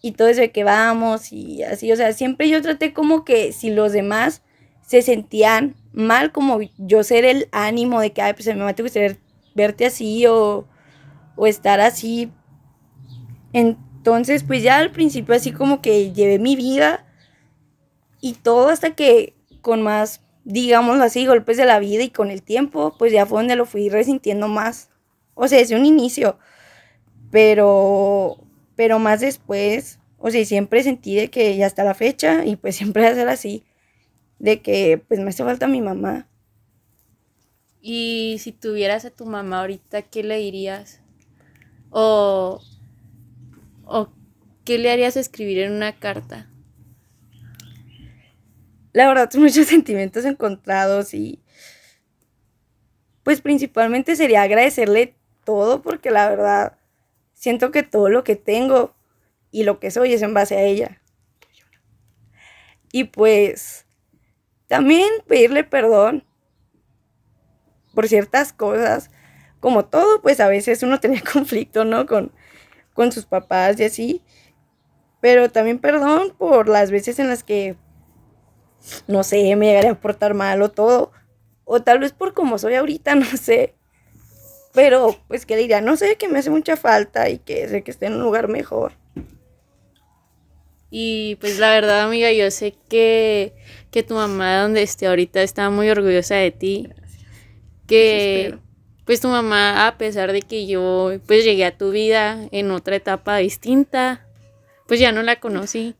y 0.03 0.13
todo 0.13 0.29
eso 0.29 0.41
de 0.41 0.51
que 0.51 0.65
vamos 0.65 1.33
y 1.33 1.63
así, 1.63 1.93
o 1.93 1.97
sea, 1.97 2.13
siempre 2.13 2.49
yo 2.49 2.61
traté 2.63 2.93
como 2.93 3.25
que 3.25 3.53
si 3.53 3.71
los 3.71 3.93
demás 3.93 4.43
se 4.83 5.03
sentían 5.03 5.77
mal, 5.93 6.33
como 6.33 6.61
yo 6.79 7.05
ser 7.05 7.25
el 7.25 7.49
ánimo 7.53 8.01
de 8.01 8.13
que, 8.13 8.23
ay, 8.23 8.33
pues 8.33 8.49
a 8.49 8.53
mi 8.53 8.59
mamá 8.59 8.75
te 8.75 8.83
gustaría 8.83 9.17
verte 9.55 9.87
así 9.87 10.27
o, 10.27 10.67
o 11.37 11.47
estar 11.47 11.81
así. 11.81 12.31
Entonces, 14.01 14.45
pues 14.45 14.63
ya 14.63 14.79
al 14.79 14.93
principio 14.93 15.35
así 15.35 15.53
como 15.53 15.83
que 15.83 16.11
llevé 16.13 16.39
mi 16.39 16.57
vida 16.57 17.05
y 18.23 18.33
todo 18.33 18.71
hasta 18.71 18.95
que 18.95 19.35
con 19.61 19.83
más, 19.83 20.23
digámoslo 20.45 21.05
así, 21.05 21.27
golpes 21.27 21.59
de 21.59 21.67
la 21.67 21.79
vida 21.81 22.03
y 22.03 22.09
con 22.09 22.31
el 22.31 22.43
tiempo, 22.43 22.95
pues 22.99 23.13
ya 23.13 23.27
fue 23.27 23.41
donde 23.41 23.57
lo 23.57 23.67
fui 23.67 23.91
resintiendo 23.91 24.49
más. 24.49 24.89
O 25.35 25.49
sea, 25.49 25.59
desde 25.59 25.77
un 25.77 25.85
inicio, 25.85 26.39
pero, 27.31 28.39
pero 28.75 28.99
más 28.99 29.21
después, 29.21 29.99
o 30.17 30.31
sea, 30.31 30.47
siempre 30.47 30.83
sentí 30.83 31.15
de 31.15 31.29
que 31.29 31.55
ya 31.59 31.67
está 31.67 31.85
la 31.85 31.93
fecha 31.93 32.47
y 32.47 32.57
pues 32.57 32.77
siempre 32.77 33.03
va 33.03 33.31
a 33.31 33.33
así, 33.35 33.65
de 34.39 34.63
que 34.63 34.97
pues 34.97 35.21
me 35.21 35.29
hace 35.29 35.45
falta 35.45 35.67
mi 35.67 35.83
mamá. 35.83 36.27
Y 37.83 38.39
si 38.39 38.53
tuvieras 38.53 39.05
a 39.05 39.11
tu 39.11 39.27
mamá 39.27 39.61
ahorita, 39.61 40.01
¿qué 40.01 40.23
le 40.23 40.39
dirías? 40.39 41.03
O, 41.91 42.63
o 43.91 44.13
¿qué 44.65 44.79
le 44.79 44.91
harías 44.91 45.17
escribir 45.17 45.59
en 45.59 45.73
una 45.73 45.99
carta? 45.99 46.51
la 48.93 49.09
verdad 49.09 49.31
muchos 49.35 49.67
sentimientos 49.69 50.25
encontrados 50.25 51.15
y 51.15 51.43
pues 53.23 53.41
principalmente 53.41 54.17
sería 54.17 54.43
agradecerle 54.43 55.15
todo 55.45 55.83
porque 55.83 56.11
la 56.11 56.29
verdad 56.29 56.79
siento 57.35 57.71
que 57.71 57.83
todo 57.83 58.09
lo 58.09 58.25
que 58.25 58.37
tengo 58.37 58.95
y 59.51 59.65
lo 59.65 59.79
que 59.79 59.91
soy 59.91 60.13
es 60.13 60.23
en 60.23 60.35
base 60.35 60.57
a 60.57 60.63
ella. 60.63 61.01
Y 62.93 63.05
pues 63.05 63.87
también 64.69 65.09
pedirle 65.27 65.65
perdón 65.65 66.25
por 67.95 68.09
ciertas 68.09 68.53
cosas. 68.53 69.11
Como 69.61 69.85
todo, 69.85 70.23
pues 70.23 70.41
a 70.41 70.49
veces 70.49 70.83
uno 70.83 71.01
tenía 71.01 71.23
conflicto, 71.33 71.85
¿no? 71.85 72.07
Con, 72.07 72.33
con 73.01 73.13
sus 73.13 73.25
papás 73.25 73.81
y 73.81 73.85
así. 73.85 74.23
Pero 75.23 75.51
también 75.51 75.79
perdón 75.79 76.35
por 76.37 76.69
las 76.69 76.91
veces 76.91 77.19
en 77.19 77.29
las 77.29 77.43
que 77.43 77.75
no 79.07 79.25
sé, 79.25 79.57
me 79.57 79.69
llegaré 79.69 79.89
a 79.89 79.99
portar 79.99 80.35
mal 80.35 80.61
o 80.61 80.71
todo. 80.71 81.11
O 81.65 81.81
tal 81.81 81.99
vez 81.99 82.13
por 82.13 82.35
como 82.35 82.59
soy 82.59 82.75
ahorita, 82.75 83.15
no 83.15 83.25
sé. 83.25 83.75
Pero 84.75 85.17
pues 85.29 85.47
que 85.47 85.55
le 85.55 85.63
diría, 85.63 85.81
no 85.81 85.97
sé, 85.97 86.17
que 86.17 86.29
me 86.29 86.41
hace 86.41 86.51
mucha 86.51 86.77
falta 86.77 87.31
y 87.31 87.39
que 87.39 87.67
sé 87.69 87.83
que 87.83 87.91
esté 87.91 88.05
en 88.05 88.17
un 88.17 88.23
lugar 88.23 88.49
mejor. 88.49 88.93
Y 90.91 91.37
pues 91.37 91.59
la 91.59 91.71
verdad, 91.71 92.03
amiga, 92.03 92.31
yo 92.33 92.51
sé 92.51 92.75
que, 92.91 93.55
que 93.91 94.03
tu 94.03 94.13
mamá 94.13 94.61
donde 94.61 94.83
esté 94.83 95.07
ahorita 95.07 95.41
está 95.41 95.71
muy 95.71 95.89
orgullosa 95.89 96.35
de 96.35 96.51
ti. 96.51 96.87
Gracias. 96.87 97.25
Que 97.87 98.59
pues 99.11 99.21
tu 99.21 99.27
mamá, 99.27 99.89
a 99.89 99.99
pesar 99.99 100.31
de 100.31 100.41
que 100.41 100.69
yo 100.69 101.11
pues 101.27 101.43
llegué 101.43 101.65
a 101.65 101.77
tu 101.77 101.91
vida 101.91 102.47
en 102.53 102.71
otra 102.71 102.95
etapa 102.95 103.39
distinta, 103.39 104.25
pues 104.87 105.01
ya 105.01 105.11
no 105.11 105.25
la 105.25 105.41
conocí. 105.41 105.97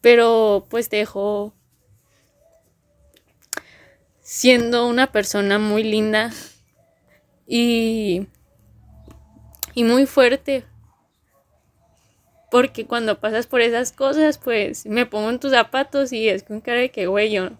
Pero 0.00 0.68
pues 0.70 0.88
te 0.88 0.98
dejó 0.98 1.52
siendo 4.20 4.86
una 4.86 5.10
persona 5.10 5.58
muy 5.58 5.82
linda 5.82 6.30
y, 7.48 8.28
y 9.74 9.82
muy 9.82 10.06
fuerte. 10.06 10.64
Porque 12.52 12.86
cuando 12.86 13.18
pasas 13.18 13.48
por 13.48 13.60
esas 13.60 13.90
cosas, 13.90 14.38
pues 14.38 14.86
me 14.86 15.04
pongo 15.04 15.30
en 15.30 15.40
tus 15.40 15.50
zapatos 15.50 16.12
y 16.12 16.28
es 16.28 16.44
con 16.44 16.60
cara 16.60 16.78
de 16.78 16.92
que, 16.92 17.08
güey, 17.08 17.32
yo. 17.32 17.50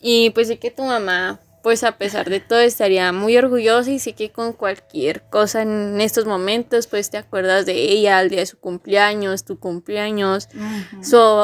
Y 0.00 0.30
pues 0.30 0.48
sé 0.48 0.58
que 0.58 0.70
tu 0.70 0.84
mamá, 0.84 1.40
pues 1.62 1.82
a 1.84 1.98
pesar 1.98 2.30
de 2.30 2.40
todo, 2.40 2.60
estaría 2.60 3.12
muy 3.12 3.36
orgullosa 3.36 3.90
y 3.90 3.98
sé 3.98 4.14
que 4.14 4.30
con 4.30 4.52
cualquier 4.52 5.22
cosa 5.22 5.62
en 5.62 6.00
estos 6.00 6.24
momentos, 6.24 6.86
pues 6.86 7.10
te 7.10 7.18
acuerdas 7.18 7.66
de 7.66 7.74
ella, 7.74 8.18
al 8.18 8.30
día 8.30 8.40
de 8.40 8.46
su 8.46 8.58
cumpleaños, 8.58 9.44
tu 9.44 9.58
cumpleaños, 9.58 10.48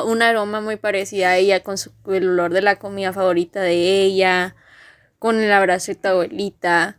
un 0.06 0.22
aroma 0.22 0.60
muy 0.60 0.76
parecido 0.76 1.26
a 1.26 1.36
ella, 1.36 1.60
con 1.60 1.78
su, 1.78 1.90
el 2.06 2.28
olor 2.28 2.52
de 2.52 2.62
la 2.62 2.76
comida 2.76 3.12
favorita 3.12 3.60
de 3.60 4.02
ella, 4.02 4.54
con 5.18 5.40
el 5.40 5.52
abrazo 5.52 5.92
de 5.92 5.96
tu 5.96 6.08
abuelita. 6.08 6.98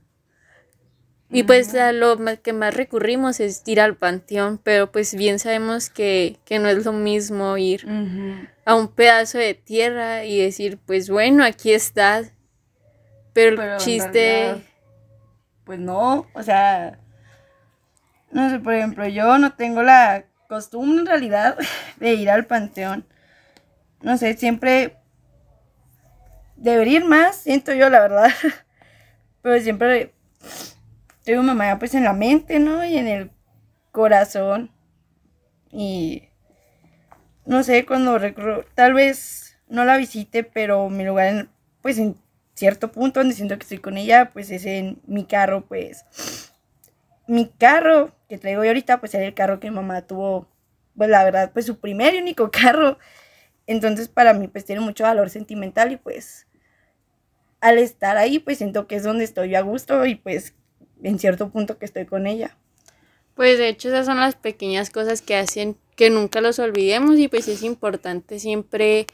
Y 1.30 1.44
pues 1.44 1.74
a 1.76 1.92
lo 1.92 2.18
que 2.42 2.54
más 2.54 2.76
recurrimos 2.76 3.40
es 3.40 3.64
ir 3.66 3.82
al 3.82 3.96
panteón, 3.96 4.60
pero 4.64 4.92
pues 4.92 5.16
bien 5.16 5.40
sabemos 5.40 5.90
que, 5.90 6.38
no 6.50 6.70
es 6.70 6.86
lo 6.86 6.94
mismo 6.94 7.58
ir 7.58 7.88
a 8.64 8.76
un 8.76 8.88
pedazo 8.90 9.38
de 9.38 9.54
tierra 9.54 10.24
y 10.26 10.40
decir, 10.40 10.80
pues 10.86 11.10
bueno, 11.10 11.44
aquí 11.44 11.74
estás. 11.74 12.32
Pero, 13.34 13.62
el 13.62 13.78
chiste... 13.78 14.64
pues 15.66 15.80
no, 15.80 16.28
o 16.34 16.44
sea, 16.44 17.00
no 18.32 18.50
sé, 18.50 18.60
por 18.60 18.74
ejemplo, 18.74 19.08
yo 19.08 19.38
no 19.38 19.54
tengo 19.54 19.84
la 19.84 20.26
costumbre 20.48 21.02
en 21.02 21.06
realidad 21.06 21.58
de 21.98 22.14
ir 22.14 22.30
al 22.30 22.46
panteón. 22.46 23.06
No 24.02 24.18
sé, 24.18 24.36
siempre 24.36 24.98
debería 26.56 26.98
ir 27.00 27.06
más, 27.06 27.38
siento 27.38 27.74
yo, 27.74 27.90
la 27.90 28.00
verdad. 28.00 28.32
Pero 29.42 29.62
siempre 29.62 30.15
tengo 31.26 31.44
mamá 31.44 31.78
pues 31.80 31.94
en 31.96 32.04
la 32.06 32.14
mente, 32.14 32.60
¿no? 32.60 32.86
Y 32.86 32.98
en 32.98 33.08
el 33.08 33.32
corazón. 33.92 34.72
Y 35.72 36.30
no 37.46 37.64
sé, 37.64 37.86
cuando 37.86 38.18
recurro, 38.18 38.64
tal 38.76 38.94
vez 38.94 39.58
no 39.68 39.84
la 39.86 39.98
visite, 39.98 40.44
pero 40.44 40.90
mi 40.90 41.04
lugar, 41.04 41.28
en, 41.28 41.50
pues 41.82 41.98
en 41.98 42.16
cierto 42.54 42.92
punto 42.92 43.20
donde 43.20 43.36
siento 43.36 43.58
que 43.58 43.64
estoy 43.64 43.80
con 43.80 43.98
ella, 43.98 44.32
pues 44.32 44.52
es 44.52 44.66
en 44.66 45.02
mi 45.08 45.26
carro, 45.26 45.66
pues 45.68 46.06
mi 47.28 47.50
carro 47.50 48.12
que 48.30 48.38
traigo 48.38 48.64
yo 48.64 48.70
ahorita, 48.70 49.00
pues 49.00 49.14
era 49.16 49.26
el 49.26 49.34
carro 49.34 49.60
que 49.60 49.72
mamá 49.72 50.02
tuvo, 50.04 50.48
pues 50.96 51.10
la 51.10 51.24
verdad, 51.24 51.52
pues 51.54 51.66
su 51.66 51.80
primer 51.80 52.16
y 52.16 52.20
único 52.20 52.52
carro. 52.52 52.98
Entonces 53.68 54.10
para 54.10 54.34
mí 54.34 54.48
pues 54.48 54.66
tiene 54.66 54.82
mucho 54.82 55.04
valor 55.04 55.30
sentimental 55.30 55.92
y 55.92 55.98
pues 55.98 56.48
al 57.62 57.80
estar 57.80 58.18
ahí, 58.18 58.40
pues 58.40 58.60
siento 58.60 58.88
que 58.88 58.96
es 58.96 59.04
donde 59.04 59.24
estoy 59.24 59.56
a 59.56 59.62
gusto 59.62 60.06
y 60.06 60.16
pues 60.16 60.54
en 61.04 61.20
cierto 61.20 61.50
punto 61.50 61.78
que 61.78 61.86
estoy 61.86 62.06
con 62.06 62.28
ella. 62.28 62.56
Pues 63.36 63.58
de 63.58 63.68
hecho 63.68 63.90
esas 63.90 64.06
son 64.06 64.20
las 64.20 64.36
pequeñas 64.36 64.90
cosas 64.90 65.22
que 65.22 65.36
hacen 65.36 65.78
que 65.96 66.10
nunca 66.10 66.42
los 66.42 66.60
olvidemos 66.60 67.18
y 67.20 67.28
pues 67.28 67.48
es 67.48 67.64
importante 67.64 68.40
siempre 68.40 69.08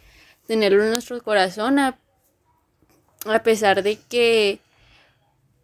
tenerlo 0.47 0.83
en 0.83 0.91
nuestro 0.91 1.21
corazón 1.23 1.79
a, 1.79 1.97
pesar 3.43 3.83
de 3.83 3.97
que 4.09 4.59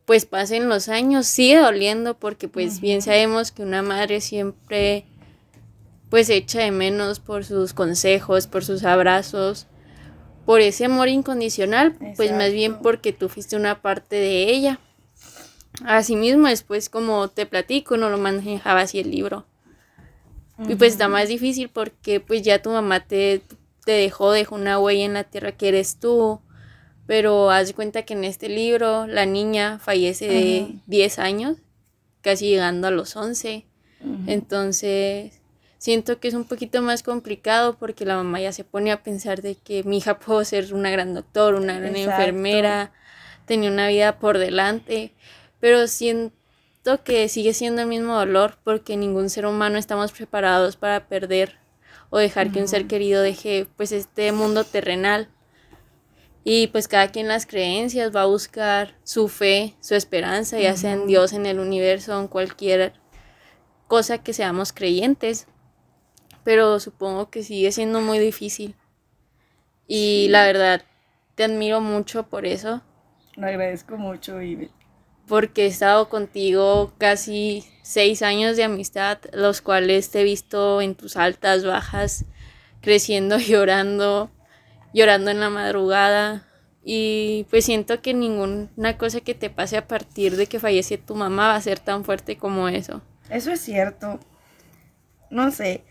pues 0.05 0.25
pasen 0.25 0.69
los 0.69 0.89
años, 0.89 1.27
sigue 1.27 1.57
doliendo 1.57 2.17
porque 2.17 2.47
pues 2.47 2.79
bien 2.79 3.01
sabemos 3.01 3.51
que 3.51 3.63
una 3.63 3.81
madre 3.81 4.21
siempre 4.21 5.05
pues 6.09 6.29
echa 6.29 6.59
de 6.59 6.71
menos 6.71 7.19
por 7.19 7.43
sus 7.43 7.73
consejos, 7.73 8.47
por 8.47 8.63
sus 8.63 8.83
abrazos, 8.85 9.67
por 10.45 10.61
ese 10.61 10.85
amor 10.85 11.09
incondicional, 11.09 11.97
pues 12.15 12.31
más 12.31 12.53
bien 12.53 12.79
porque 12.79 13.11
tú 13.11 13.27
fuiste 13.27 13.57
una 13.57 13.81
parte 13.81 14.15
de 14.15 14.49
ella. 14.49 14.79
Asimismo, 15.85 16.47
después, 16.47 16.89
como 16.89 17.27
te 17.27 17.45
platico, 17.45 17.97
no 17.97 18.09
lo 18.09 18.17
manejaba 18.17 18.81
así 18.81 18.99
el 18.99 19.11
libro. 19.11 19.45
Y 20.67 20.75
pues 20.75 20.93
está 20.93 21.07
más 21.07 21.27
difícil 21.27 21.69
porque 21.69 22.19
pues 22.19 22.41
ya 22.41 22.61
tu 22.63 22.71
mamá 22.71 23.01
te, 23.01 23.43
te 23.85 23.91
dejó, 23.91 24.31
dejó 24.31 24.55
una 24.55 24.79
huella 24.79 25.05
en 25.05 25.13
la 25.13 25.23
tierra 25.23 25.51
que 25.51 25.67
eres 25.67 25.99
tú. 25.99 26.41
Pero 27.05 27.51
haz 27.51 27.73
cuenta 27.73 28.03
que 28.03 28.15
en 28.15 28.23
este 28.23 28.49
libro 28.49 29.07
la 29.07 29.25
niña 29.25 29.79
fallece 29.79 30.27
de 30.27 30.79
10 30.87 31.19
años, 31.19 31.57
casi 32.21 32.49
llegando 32.49 32.87
a 32.87 32.91
los 32.91 33.15
11. 33.15 33.65
Entonces, 34.25 35.39
siento 35.77 36.19
que 36.19 36.27
es 36.27 36.33
un 36.33 36.45
poquito 36.45 36.81
más 36.81 37.03
complicado 37.03 37.77
porque 37.77 38.05
la 38.05 38.15
mamá 38.15 38.41
ya 38.41 38.51
se 38.51 38.63
pone 38.63 38.91
a 38.91 39.03
pensar 39.03 39.41
de 39.41 39.55
que 39.55 39.83
mi 39.83 39.97
hija 39.97 40.19
puede 40.19 40.45
ser 40.45 40.73
una 40.73 40.89
gran 40.89 41.13
doctor, 41.13 41.55
una 41.55 41.79
gran 41.79 41.95
enfermera, 41.95 42.91
tenía 43.45 43.71
una 43.71 43.87
vida 43.87 44.19
por 44.19 44.37
delante, 44.37 45.13
pero 45.59 45.87
siento 45.87 46.33
que 47.03 47.27
sigue 47.29 47.53
siendo 47.53 47.81
el 47.81 47.87
mismo 47.87 48.15
dolor 48.15 48.57
porque 48.63 48.97
ningún 48.97 49.29
ser 49.29 49.45
humano 49.45 49.77
estamos 49.77 50.11
preparados 50.11 50.75
para 50.75 51.07
perder 51.07 51.57
o 52.09 52.17
dejar 52.17 52.51
que 52.51 52.61
un 52.61 52.67
ser 52.67 52.87
querido 52.87 53.21
deje 53.21 53.67
pues 53.75 53.91
este 53.91 54.31
mundo 54.31 54.63
terrenal. 54.63 55.29
Y 56.43 56.67
pues 56.67 56.87
cada 56.87 57.09
quien 57.09 57.27
las 57.27 57.45
creencias 57.45 58.15
va 58.15 58.21
a 58.21 58.27
buscar 58.27 58.95
su 59.03 59.27
fe, 59.27 59.75
su 59.81 59.95
esperanza, 59.95 60.59
ya 60.59 60.77
sea 60.77 60.93
en 60.93 61.05
Dios, 61.05 61.33
en 61.33 61.45
el 61.45 61.59
universo, 61.59 62.17
en 62.17 62.27
cualquier 62.29 62.93
cosa 63.87 64.19
que 64.19 64.31
seamos 64.31 64.71
creyentes 64.71 65.47
pero 66.47 66.79
supongo 66.79 67.29
que 67.29 67.43
sigue 67.43 67.73
siendo 67.73 67.99
muy 67.99 68.19
difícil. 68.19 68.73
Y 69.85 70.29
la 70.29 70.45
verdad, 70.45 70.81
te 71.35 71.43
admiro 71.43 71.81
mucho 71.81 72.23
por 72.23 72.45
eso. 72.45 72.81
Lo 73.35 73.47
agradezco 73.47 73.97
mucho, 73.97 74.41
y 74.41 74.71
Porque 75.27 75.63
he 75.63 75.67
estado 75.67 76.09
contigo 76.09 76.93
casi 76.97 77.65
seis 77.81 78.21
años 78.21 78.55
de 78.57 78.63
amistad, 78.63 79.19
los 79.33 79.61
cuales 79.61 80.09
te 80.09 80.21
he 80.21 80.23
visto 80.23 80.81
en 80.81 80.95
tus 80.95 81.17
altas, 81.17 81.65
bajas, 81.65 82.25
creciendo, 82.81 83.37
llorando, 83.39 84.31
llorando 84.93 85.31
en 85.31 85.39
la 85.39 85.49
madrugada. 85.49 86.45
Y 86.83 87.45
pues 87.49 87.65
siento 87.65 88.01
que 88.01 88.13
ninguna 88.13 88.97
cosa 88.97 89.19
que 89.19 89.35
te 89.35 89.49
pase 89.49 89.75
a 89.75 89.87
partir 89.87 90.37
de 90.37 90.47
que 90.47 90.59
fallece 90.59 90.97
tu 90.97 91.15
mamá 91.15 91.49
va 91.49 91.55
a 91.55 91.61
ser 91.61 91.79
tan 91.79 92.05
fuerte 92.05 92.37
como 92.37 92.69
eso. 92.69 93.01
Eso 93.29 93.51
es 93.51 93.59
cierto. 93.59 94.19
No 95.29 95.51
sé 95.51 95.83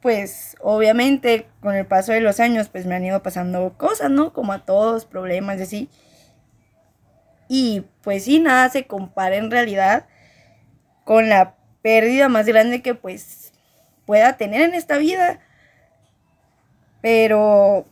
pues 0.00 0.56
obviamente 0.60 1.48
con 1.60 1.74
el 1.74 1.86
paso 1.86 2.12
de 2.12 2.20
los 2.20 2.40
años 2.40 2.68
pues 2.68 2.86
me 2.86 2.94
han 2.94 3.04
ido 3.04 3.22
pasando 3.22 3.74
cosas, 3.76 4.10
¿no? 4.10 4.32
Como 4.32 4.52
a 4.52 4.64
todos, 4.64 5.04
problemas 5.04 5.58
y 5.58 5.62
así. 5.62 5.90
Y 7.48 7.84
pues 8.02 8.24
sí, 8.24 8.40
nada 8.40 8.68
se 8.68 8.86
compara 8.86 9.36
en 9.36 9.50
realidad 9.50 10.06
con 11.04 11.28
la 11.28 11.54
pérdida 11.82 12.28
más 12.28 12.46
grande 12.46 12.82
que 12.82 12.94
pues 12.94 13.52
pueda 14.06 14.36
tener 14.36 14.62
en 14.62 14.74
esta 14.74 14.98
vida. 14.98 15.40
Pero 17.00 17.86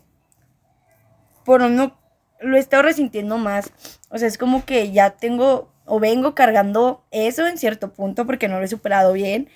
por 1.44 1.62
no 1.70 1.98
lo 2.40 2.56
he 2.56 2.60
estado 2.60 2.82
resintiendo 2.82 3.38
más. 3.38 3.72
O 4.10 4.18
sea, 4.18 4.28
es 4.28 4.38
como 4.38 4.64
que 4.64 4.92
ya 4.92 5.10
tengo 5.10 5.72
o 5.86 6.00
vengo 6.00 6.34
cargando 6.34 7.04
eso 7.12 7.46
en 7.46 7.58
cierto 7.58 7.92
punto 7.92 8.26
porque 8.26 8.48
no 8.48 8.58
lo 8.58 8.64
he 8.64 8.68
superado 8.68 9.12
bien 9.12 9.48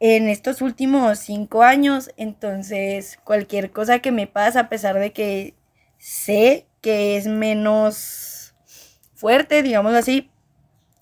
en 0.00 0.28
estos 0.28 0.60
últimos 0.60 1.18
cinco 1.18 1.62
años. 1.62 2.10
Entonces, 2.16 3.18
cualquier 3.24 3.70
cosa 3.70 4.00
que 4.00 4.12
me 4.12 4.26
pasa, 4.26 4.60
a 4.60 4.68
pesar 4.68 4.98
de 4.98 5.12
que 5.12 5.54
sé 5.98 6.66
que 6.82 7.16
es 7.16 7.26
menos 7.26 8.33
fuerte, 9.14 9.62
digamos 9.62 9.94
así, 9.94 10.30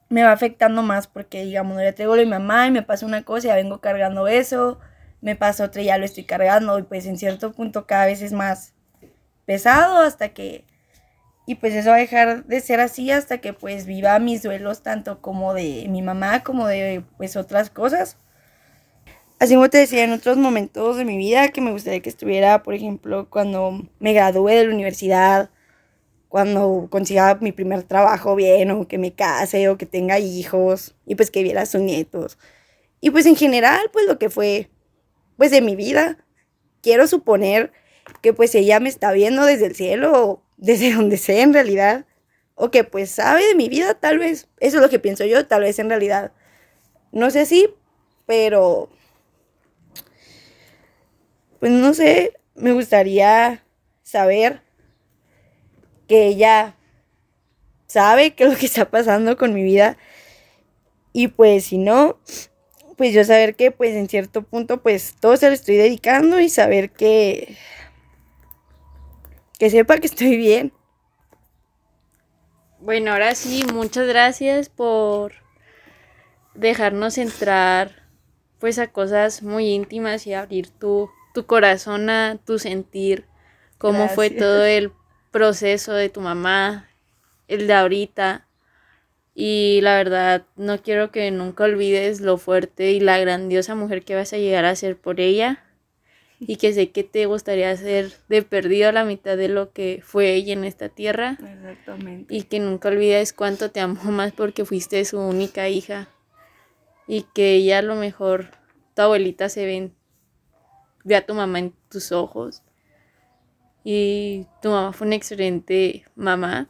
me 0.08 0.22
va 0.22 0.32
afectando 0.32 0.82
más 0.82 1.06
porque, 1.06 1.44
digamos, 1.44 1.78
le 1.78 1.92
traigo 1.92 2.14
a 2.14 2.18
mi 2.18 2.26
mamá 2.26 2.66
y 2.66 2.70
me 2.70 2.82
pasa 2.82 3.06
una 3.06 3.24
cosa 3.24 3.46
y 3.46 3.48
ya 3.48 3.56
vengo 3.56 3.80
cargando 3.80 4.28
eso, 4.28 4.78
me 5.22 5.36
pasa 5.36 5.64
otra 5.64 5.82
y 5.82 5.86
ya 5.86 5.98
lo 5.98 6.04
estoy 6.04 6.24
cargando 6.24 6.78
y 6.78 6.82
pues 6.82 7.06
en 7.06 7.16
cierto 7.16 7.52
punto 7.52 7.86
cada 7.86 8.06
vez 8.06 8.22
es 8.22 8.32
más 8.32 8.74
pesado 9.46 9.98
hasta 9.98 10.30
que... 10.30 10.64
Y 11.44 11.56
pues 11.56 11.74
eso 11.74 11.90
va 11.90 11.96
a 11.96 11.98
dejar 11.98 12.44
de 12.44 12.60
ser 12.60 12.78
así 12.78 13.10
hasta 13.10 13.38
que 13.38 13.52
pues 13.52 13.86
viva 13.86 14.16
mis 14.20 14.42
duelos 14.42 14.82
tanto 14.82 15.20
como 15.20 15.54
de 15.54 15.86
mi 15.88 16.00
mamá 16.00 16.44
como 16.44 16.68
de 16.68 17.02
pues 17.16 17.36
otras 17.36 17.68
cosas. 17.68 18.16
Así 19.40 19.54
como 19.54 19.68
te 19.68 19.78
decía 19.78 20.04
en 20.04 20.12
otros 20.12 20.36
momentos 20.36 20.96
de 20.96 21.04
mi 21.04 21.16
vida 21.16 21.48
que 21.48 21.60
me 21.60 21.72
gustaría 21.72 22.00
que 22.00 22.10
estuviera, 22.10 22.62
por 22.62 22.74
ejemplo, 22.74 23.28
cuando 23.28 23.88
me 23.98 24.12
gradúe 24.12 24.50
de 24.50 24.66
la 24.66 24.74
universidad, 24.74 25.50
cuando 26.32 26.88
consiga 26.88 27.34
mi 27.42 27.52
primer 27.52 27.82
trabajo 27.82 28.34
bien, 28.34 28.70
o 28.70 28.88
que 28.88 28.96
me 28.96 29.12
case, 29.12 29.68
o 29.68 29.76
que 29.76 29.84
tenga 29.84 30.18
hijos, 30.18 30.96
y 31.04 31.14
pues 31.14 31.30
que 31.30 31.42
viera 31.42 31.60
a 31.60 31.66
sus 31.66 31.82
nietos. 31.82 32.38
Y 33.02 33.10
pues 33.10 33.26
en 33.26 33.36
general, 33.36 33.90
pues 33.92 34.06
lo 34.06 34.18
que 34.18 34.30
fue, 34.30 34.70
pues 35.36 35.50
de 35.50 35.60
mi 35.60 35.76
vida, 35.76 36.24
quiero 36.80 37.06
suponer 37.06 37.70
que 38.22 38.32
pues 38.32 38.54
ella 38.54 38.80
me 38.80 38.88
está 38.88 39.12
viendo 39.12 39.44
desde 39.44 39.66
el 39.66 39.74
cielo, 39.74 40.10
o 40.26 40.42
desde 40.56 40.92
donde 40.94 41.18
sea 41.18 41.42
en 41.42 41.52
realidad, 41.52 42.06
o 42.54 42.70
que 42.70 42.82
pues 42.82 43.10
sabe 43.10 43.46
de 43.46 43.54
mi 43.54 43.68
vida, 43.68 43.92
tal 43.92 44.18
vez. 44.18 44.48
Eso 44.58 44.78
es 44.78 44.82
lo 44.82 44.88
que 44.88 44.98
pienso 44.98 45.26
yo, 45.26 45.46
tal 45.46 45.60
vez 45.60 45.78
en 45.80 45.90
realidad. 45.90 46.32
No 47.12 47.30
sé 47.30 47.44
si, 47.44 47.68
pero 48.24 48.88
pues 51.60 51.72
no 51.72 51.92
sé, 51.92 52.40
me 52.54 52.72
gustaría 52.72 53.66
saber 54.02 54.62
que 56.12 56.26
ella 56.26 56.74
sabe 57.86 58.34
qué 58.34 58.44
es 58.44 58.50
lo 58.50 58.58
que 58.58 58.66
está 58.66 58.90
pasando 58.90 59.38
con 59.38 59.54
mi 59.54 59.62
vida. 59.62 59.96
Y 61.14 61.28
pues 61.28 61.64
si 61.64 61.78
no, 61.78 62.18
pues 62.98 63.14
yo 63.14 63.24
saber 63.24 63.54
que 63.54 63.70
pues 63.70 63.94
en 63.94 64.10
cierto 64.10 64.42
punto 64.42 64.82
pues 64.82 65.14
todo 65.18 65.38
se 65.38 65.46
lo 65.46 65.54
estoy 65.54 65.76
dedicando 65.76 66.38
y 66.38 66.50
saber 66.50 66.90
que 66.90 67.56
que 69.58 69.70
sepa 69.70 69.96
que 69.96 70.06
estoy 70.06 70.36
bien. 70.36 70.74
Bueno, 72.80 73.12
ahora 73.12 73.34
sí, 73.34 73.64
muchas 73.72 74.06
gracias 74.06 74.68
por 74.68 75.32
dejarnos 76.54 77.16
entrar 77.16 78.02
pues 78.58 78.78
a 78.78 78.88
cosas 78.88 79.42
muy 79.42 79.70
íntimas 79.70 80.26
y 80.26 80.34
abrir 80.34 80.68
tu 80.68 81.08
tu 81.32 81.46
corazón 81.46 82.10
a 82.10 82.36
tu 82.44 82.58
sentir, 82.58 83.24
cómo 83.78 84.10
fue 84.10 84.28
todo 84.28 84.66
el 84.66 84.92
proceso 85.32 85.92
de 85.94 86.08
tu 86.08 86.20
mamá, 86.20 86.88
el 87.48 87.66
de 87.66 87.74
ahorita. 87.74 88.46
Y 89.34 89.80
la 89.82 89.96
verdad, 89.96 90.44
no 90.56 90.80
quiero 90.80 91.10
que 91.10 91.28
nunca 91.32 91.64
olvides 91.64 92.20
lo 92.20 92.36
fuerte 92.38 92.92
y 92.92 93.00
la 93.00 93.18
grandiosa 93.18 93.74
mujer 93.74 94.04
que 94.04 94.14
vas 94.14 94.32
a 94.32 94.36
llegar 94.36 94.64
a 94.64 94.76
ser 94.76 94.96
por 94.96 95.18
ella. 95.18 95.64
Y 96.38 96.56
que 96.56 96.72
sé 96.72 96.90
que 96.90 97.04
te 97.04 97.26
gustaría 97.26 97.76
ser 97.76 98.12
de 98.28 98.42
perdido 98.42 98.88
a 98.88 98.92
la 98.92 99.04
mitad 99.04 99.36
de 99.36 99.48
lo 99.48 99.72
que 99.72 100.00
fue 100.04 100.34
ella 100.34 100.52
en 100.52 100.64
esta 100.64 100.88
tierra. 100.88 101.38
Exactamente. 101.40 102.34
Y 102.34 102.42
que 102.42 102.60
nunca 102.60 102.88
olvides 102.88 103.32
cuánto 103.32 103.70
te 103.70 103.80
amó 103.80 104.10
más 104.10 104.32
porque 104.32 104.64
fuiste 104.64 105.04
su 105.04 105.18
única 105.20 105.68
hija. 105.68 106.08
Y 107.06 107.22
que 107.34 107.54
ella 107.54 107.78
a 107.78 107.82
lo 107.82 107.94
mejor, 107.94 108.50
tu 108.94 109.02
abuelita 109.02 109.48
se 109.48 109.66
ven 109.66 109.94
ve 111.04 111.16
a 111.16 111.26
tu 111.26 111.34
mamá 111.34 111.58
en 111.58 111.74
tus 111.88 112.12
ojos. 112.12 112.62
Y 113.84 114.46
tu 114.60 114.70
mamá 114.70 114.92
fue 114.92 115.06
una 115.06 115.16
excelente 115.16 116.04
mamá, 116.14 116.68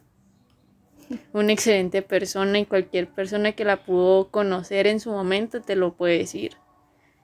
una 1.31 1.53
excelente 1.53 2.01
persona 2.01 2.59
y 2.59 2.65
cualquier 2.65 3.07
persona 3.07 3.51
que 3.51 3.65
la 3.65 3.83
pudo 3.83 4.29
conocer 4.29 4.87
en 4.87 4.99
su 4.99 5.11
momento 5.11 5.61
te 5.61 5.75
lo 5.75 5.93
puede 5.93 6.17
decir. 6.17 6.57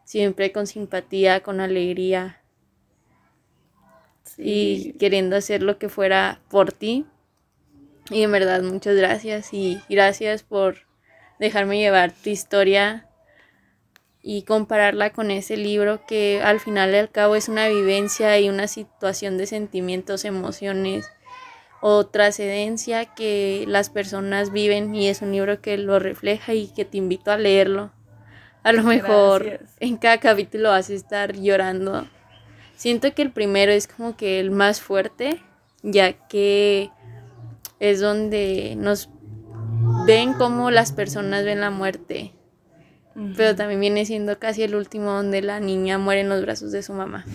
Siempre 0.03 0.51
con 0.51 0.67
simpatía, 0.67 1.41
con 1.41 1.59
alegría 1.59 2.41
y 4.37 4.93
queriendo 4.93 5.35
hacer 5.35 5.63
lo 5.63 5.77
que 5.77 5.89
fuera 5.89 6.39
por 6.49 6.71
ti. 6.71 7.05
Y 8.09 8.23
en 8.23 8.31
verdad 8.31 8.61
muchas 8.63 8.95
gracias 8.95 9.53
y 9.53 9.81
gracias 9.89 10.43
por 10.43 10.87
dejarme 11.39 11.79
llevar 11.79 12.11
tu 12.11 12.29
historia 12.29 13.08
y 14.21 14.43
compararla 14.43 15.11
con 15.11 15.31
ese 15.31 15.55
libro 15.55 16.05
que 16.05 16.41
al 16.43 16.59
final 16.59 16.93
y 16.93 16.97
al 16.97 17.09
cabo 17.09 17.35
es 17.35 17.47
una 17.47 17.67
vivencia 17.67 18.37
y 18.39 18.49
una 18.49 18.67
situación 18.67 19.37
de 19.37 19.47
sentimientos, 19.47 20.25
emociones 20.25 21.09
o 21.81 22.05
trascendencia 22.05 23.05
que 23.05 23.63
las 23.67 23.89
personas 23.89 24.51
viven 24.51 24.93
y 24.93 25.07
es 25.07 25.21
un 25.21 25.31
libro 25.31 25.61
que 25.61 25.77
lo 25.77 25.99
refleja 25.99 26.53
y 26.53 26.67
que 26.67 26.83
te 26.83 26.97
invito 26.97 27.31
a 27.31 27.37
leerlo. 27.37 27.91
A 28.63 28.73
lo 28.73 28.83
mejor 28.83 29.61
en 29.79 29.95
cada 29.95 30.17
capítulo 30.17 30.69
vas 30.69 30.89
a 30.89 30.93
estar 30.93 31.33
llorando. 31.37 32.05
Siento 32.75 33.13
que 33.13 33.21
el 33.21 33.31
primero 33.31 33.71
es 33.71 33.87
como 33.87 34.17
que 34.17 34.41
el 34.41 34.51
más 34.51 34.81
fuerte, 34.81 35.41
ya 35.81 36.27
que 36.27 36.89
es 37.79 38.01
donde 38.01 38.75
nos 38.77 39.09
ven 40.05 40.33
cómo 40.33 40.71
las 40.71 40.91
personas 40.91 41.45
ven 41.45 41.61
la 41.61 41.69
muerte 41.69 42.33
pero 43.13 43.55
también 43.55 43.81
viene 43.81 44.05
siendo 44.05 44.39
casi 44.39 44.63
el 44.63 44.75
último 44.75 45.11
donde 45.11 45.41
la 45.41 45.59
niña 45.59 45.97
muere 45.97 46.21
en 46.21 46.29
los 46.29 46.41
brazos 46.41 46.71
de 46.71 46.83
su 46.83 46.93
mamá. 46.93 47.25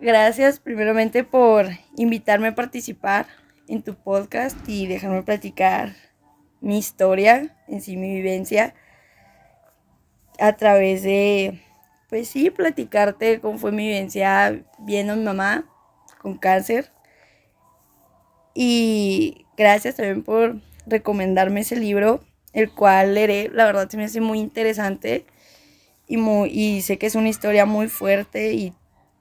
Gracias 0.00 0.60
primeramente 0.60 1.24
por 1.24 1.66
invitarme 1.96 2.48
a 2.48 2.54
participar 2.54 3.26
en 3.68 3.82
tu 3.82 3.94
podcast 3.94 4.56
y 4.68 4.86
dejarme 4.86 5.22
platicar 5.22 5.94
mi 6.60 6.78
historia, 6.78 7.56
en 7.68 7.80
sí 7.80 7.96
mi 7.96 8.14
vivencia, 8.14 8.74
a 10.38 10.54
través 10.54 11.02
de, 11.02 11.62
pues 12.08 12.28
sí, 12.28 12.50
platicarte 12.50 13.40
cómo 13.40 13.58
fue 13.58 13.72
mi 13.72 13.86
vivencia 13.86 14.62
viendo 14.78 15.12
a 15.12 15.16
mi 15.16 15.24
mamá 15.24 15.64
con 16.20 16.36
cáncer. 16.36 16.90
Y 18.54 19.46
gracias 19.56 19.96
también 19.96 20.22
por 20.22 20.60
recomendarme 20.86 21.60
ese 21.60 21.76
libro 21.76 22.20
el 22.54 22.72
cual 22.72 23.14
leeré, 23.14 23.50
la 23.52 23.66
verdad 23.66 23.88
se 23.90 23.96
me 23.96 24.04
hace 24.04 24.20
muy 24.20 24.38
interesante 24.38 25.26
y, 26.06 26.16
muy, 26.16 26.50
y 26.50 26.82
sé 26.82 26.98
que 26.98 27.06
es 27.06 27.16
una 27.16 27.28
historia 27.28 27.66
muy 27.66 27.88
fuerte 27.88 28.54
y 28.54 28.72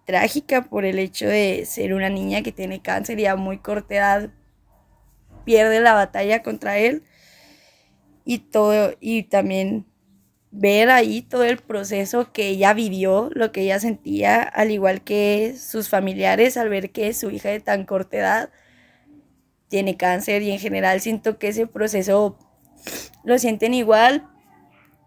trágica 0.06 0.64
por 0.64 0.86
el 0.86 1.00
hecho 1.00 1.28
de 1.28 1.66
ser 1.66 1.94
una 1.94 2.10
niña 2.10 2.44
que 2.44 2.52
tiene 2.52 2.82
cáncer 2.82 3.20
y 3.20 3.26
a 3.26 3.36
muy 3.36 3.58
corta 3.58 3.96
edad 3.96 4.30
pierde 5.46 5.82
la 5.82 5.94
batalla 5.94 6.44
contra 6.44 6.78
él. 6.78 7.04
Y 8.26 8.40
todo 8.40 8.94
y 9.02 9.24
también 9.24 9.86
ver 10.52 10.90
ahí 10.90 11.22
todo 11.24 11.44
el 11.44 11.58
proceso 11.58 12.32
que 12.32 12.48
ella 12.50 12.74
vivió, 12.74 13.30
lo 13.34 13.52
que 13.52 13.62
ella 13.62 13.80
sentía, 13.80 14.42
al 14.44 14.72
igual 14.72 15.04
que 15.04 15.56
sus 15.58 15.90
familiares 15.90 16.56
al 16.58 16.70
ver 16.70 16.92
que 16.92 17.14
su 17.14 17.32
hija 17.32 17.50
de 17.50 17.60
tan 17.60 17.86
corta 17.86 18.18
edad 18.18 18.50
tiene 19.68 19.98
cáncer. 19.98 20.42
Y 20.42 20.52
en 20.52 20.60
general 20.60 21.02
siento 21.02 21.38
que 21.38 21.50
ese 21.50 21.68
proceso 21.68 22.38
lo 23.24 23.38
sienten 23.40 23.74
igual, 23.74 24.28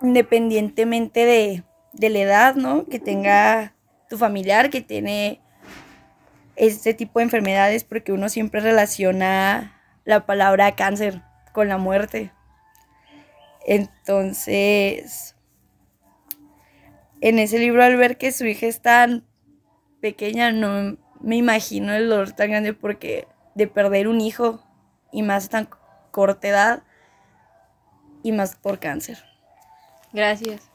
independientemente 0.03 1.25
de, 1.25 1.63
la 2.09 2.19
edad, 2.19 2.55
¿no? 2.55 2.87
Que 2.87 2.99
tenga 2.99 3.75
tu 4.09 4.19
familiar 4.19 4.71
que 4.71 4.81
tiene 4.81 5.41
este 6.57 6.95
tipo 6.95 7.19
de 7.19 7.25
enfermedades, 7.25 7.85
porque 7.85 8.13
uno 8.13 8.29
siempre 8.29 8.61
relaciona 8.61 9.81
la 10.05 10.27
palabra 10.27 10.77
cáncer 10.77 11.23
con 11.53 11.69
la 11.69 11.79
muerte. 11.79 12.33
Entonces, 13.67 15.37
en 17.21 17.39
ese 17.39 17.59
libro 17.59 17.83
al 17.83 17.97
ver 17.97 18.17
que 18.17 18.33
su 18.33 18.47
hija 18.47 18.67
es 18.67 18.81
tan 18.81 19.25
pequeña, 20.01 20.53
no 20.53 20.97
me 21.21 21.37
imagino 21.37 21.93
el 21.95 22.09
dolor 22.09 22.33
tan 22.33 22.51
grande 22.51 22.73
porque 22.73 23.27
de 23.55 23.67
perder 23.67 24.07
un 24.07 24.21
hijo 24.21 24.63
y 25.13 25.23
más 25.23 25.49
tan 25.49 25.69
corta 26.11 26.49
edad, 26.49 26.83
y 28.27 28.33
más 28.33 28.57
por 28.57 28.81
cáncer. 28.81 29.23
Gracias. 30.13 30.66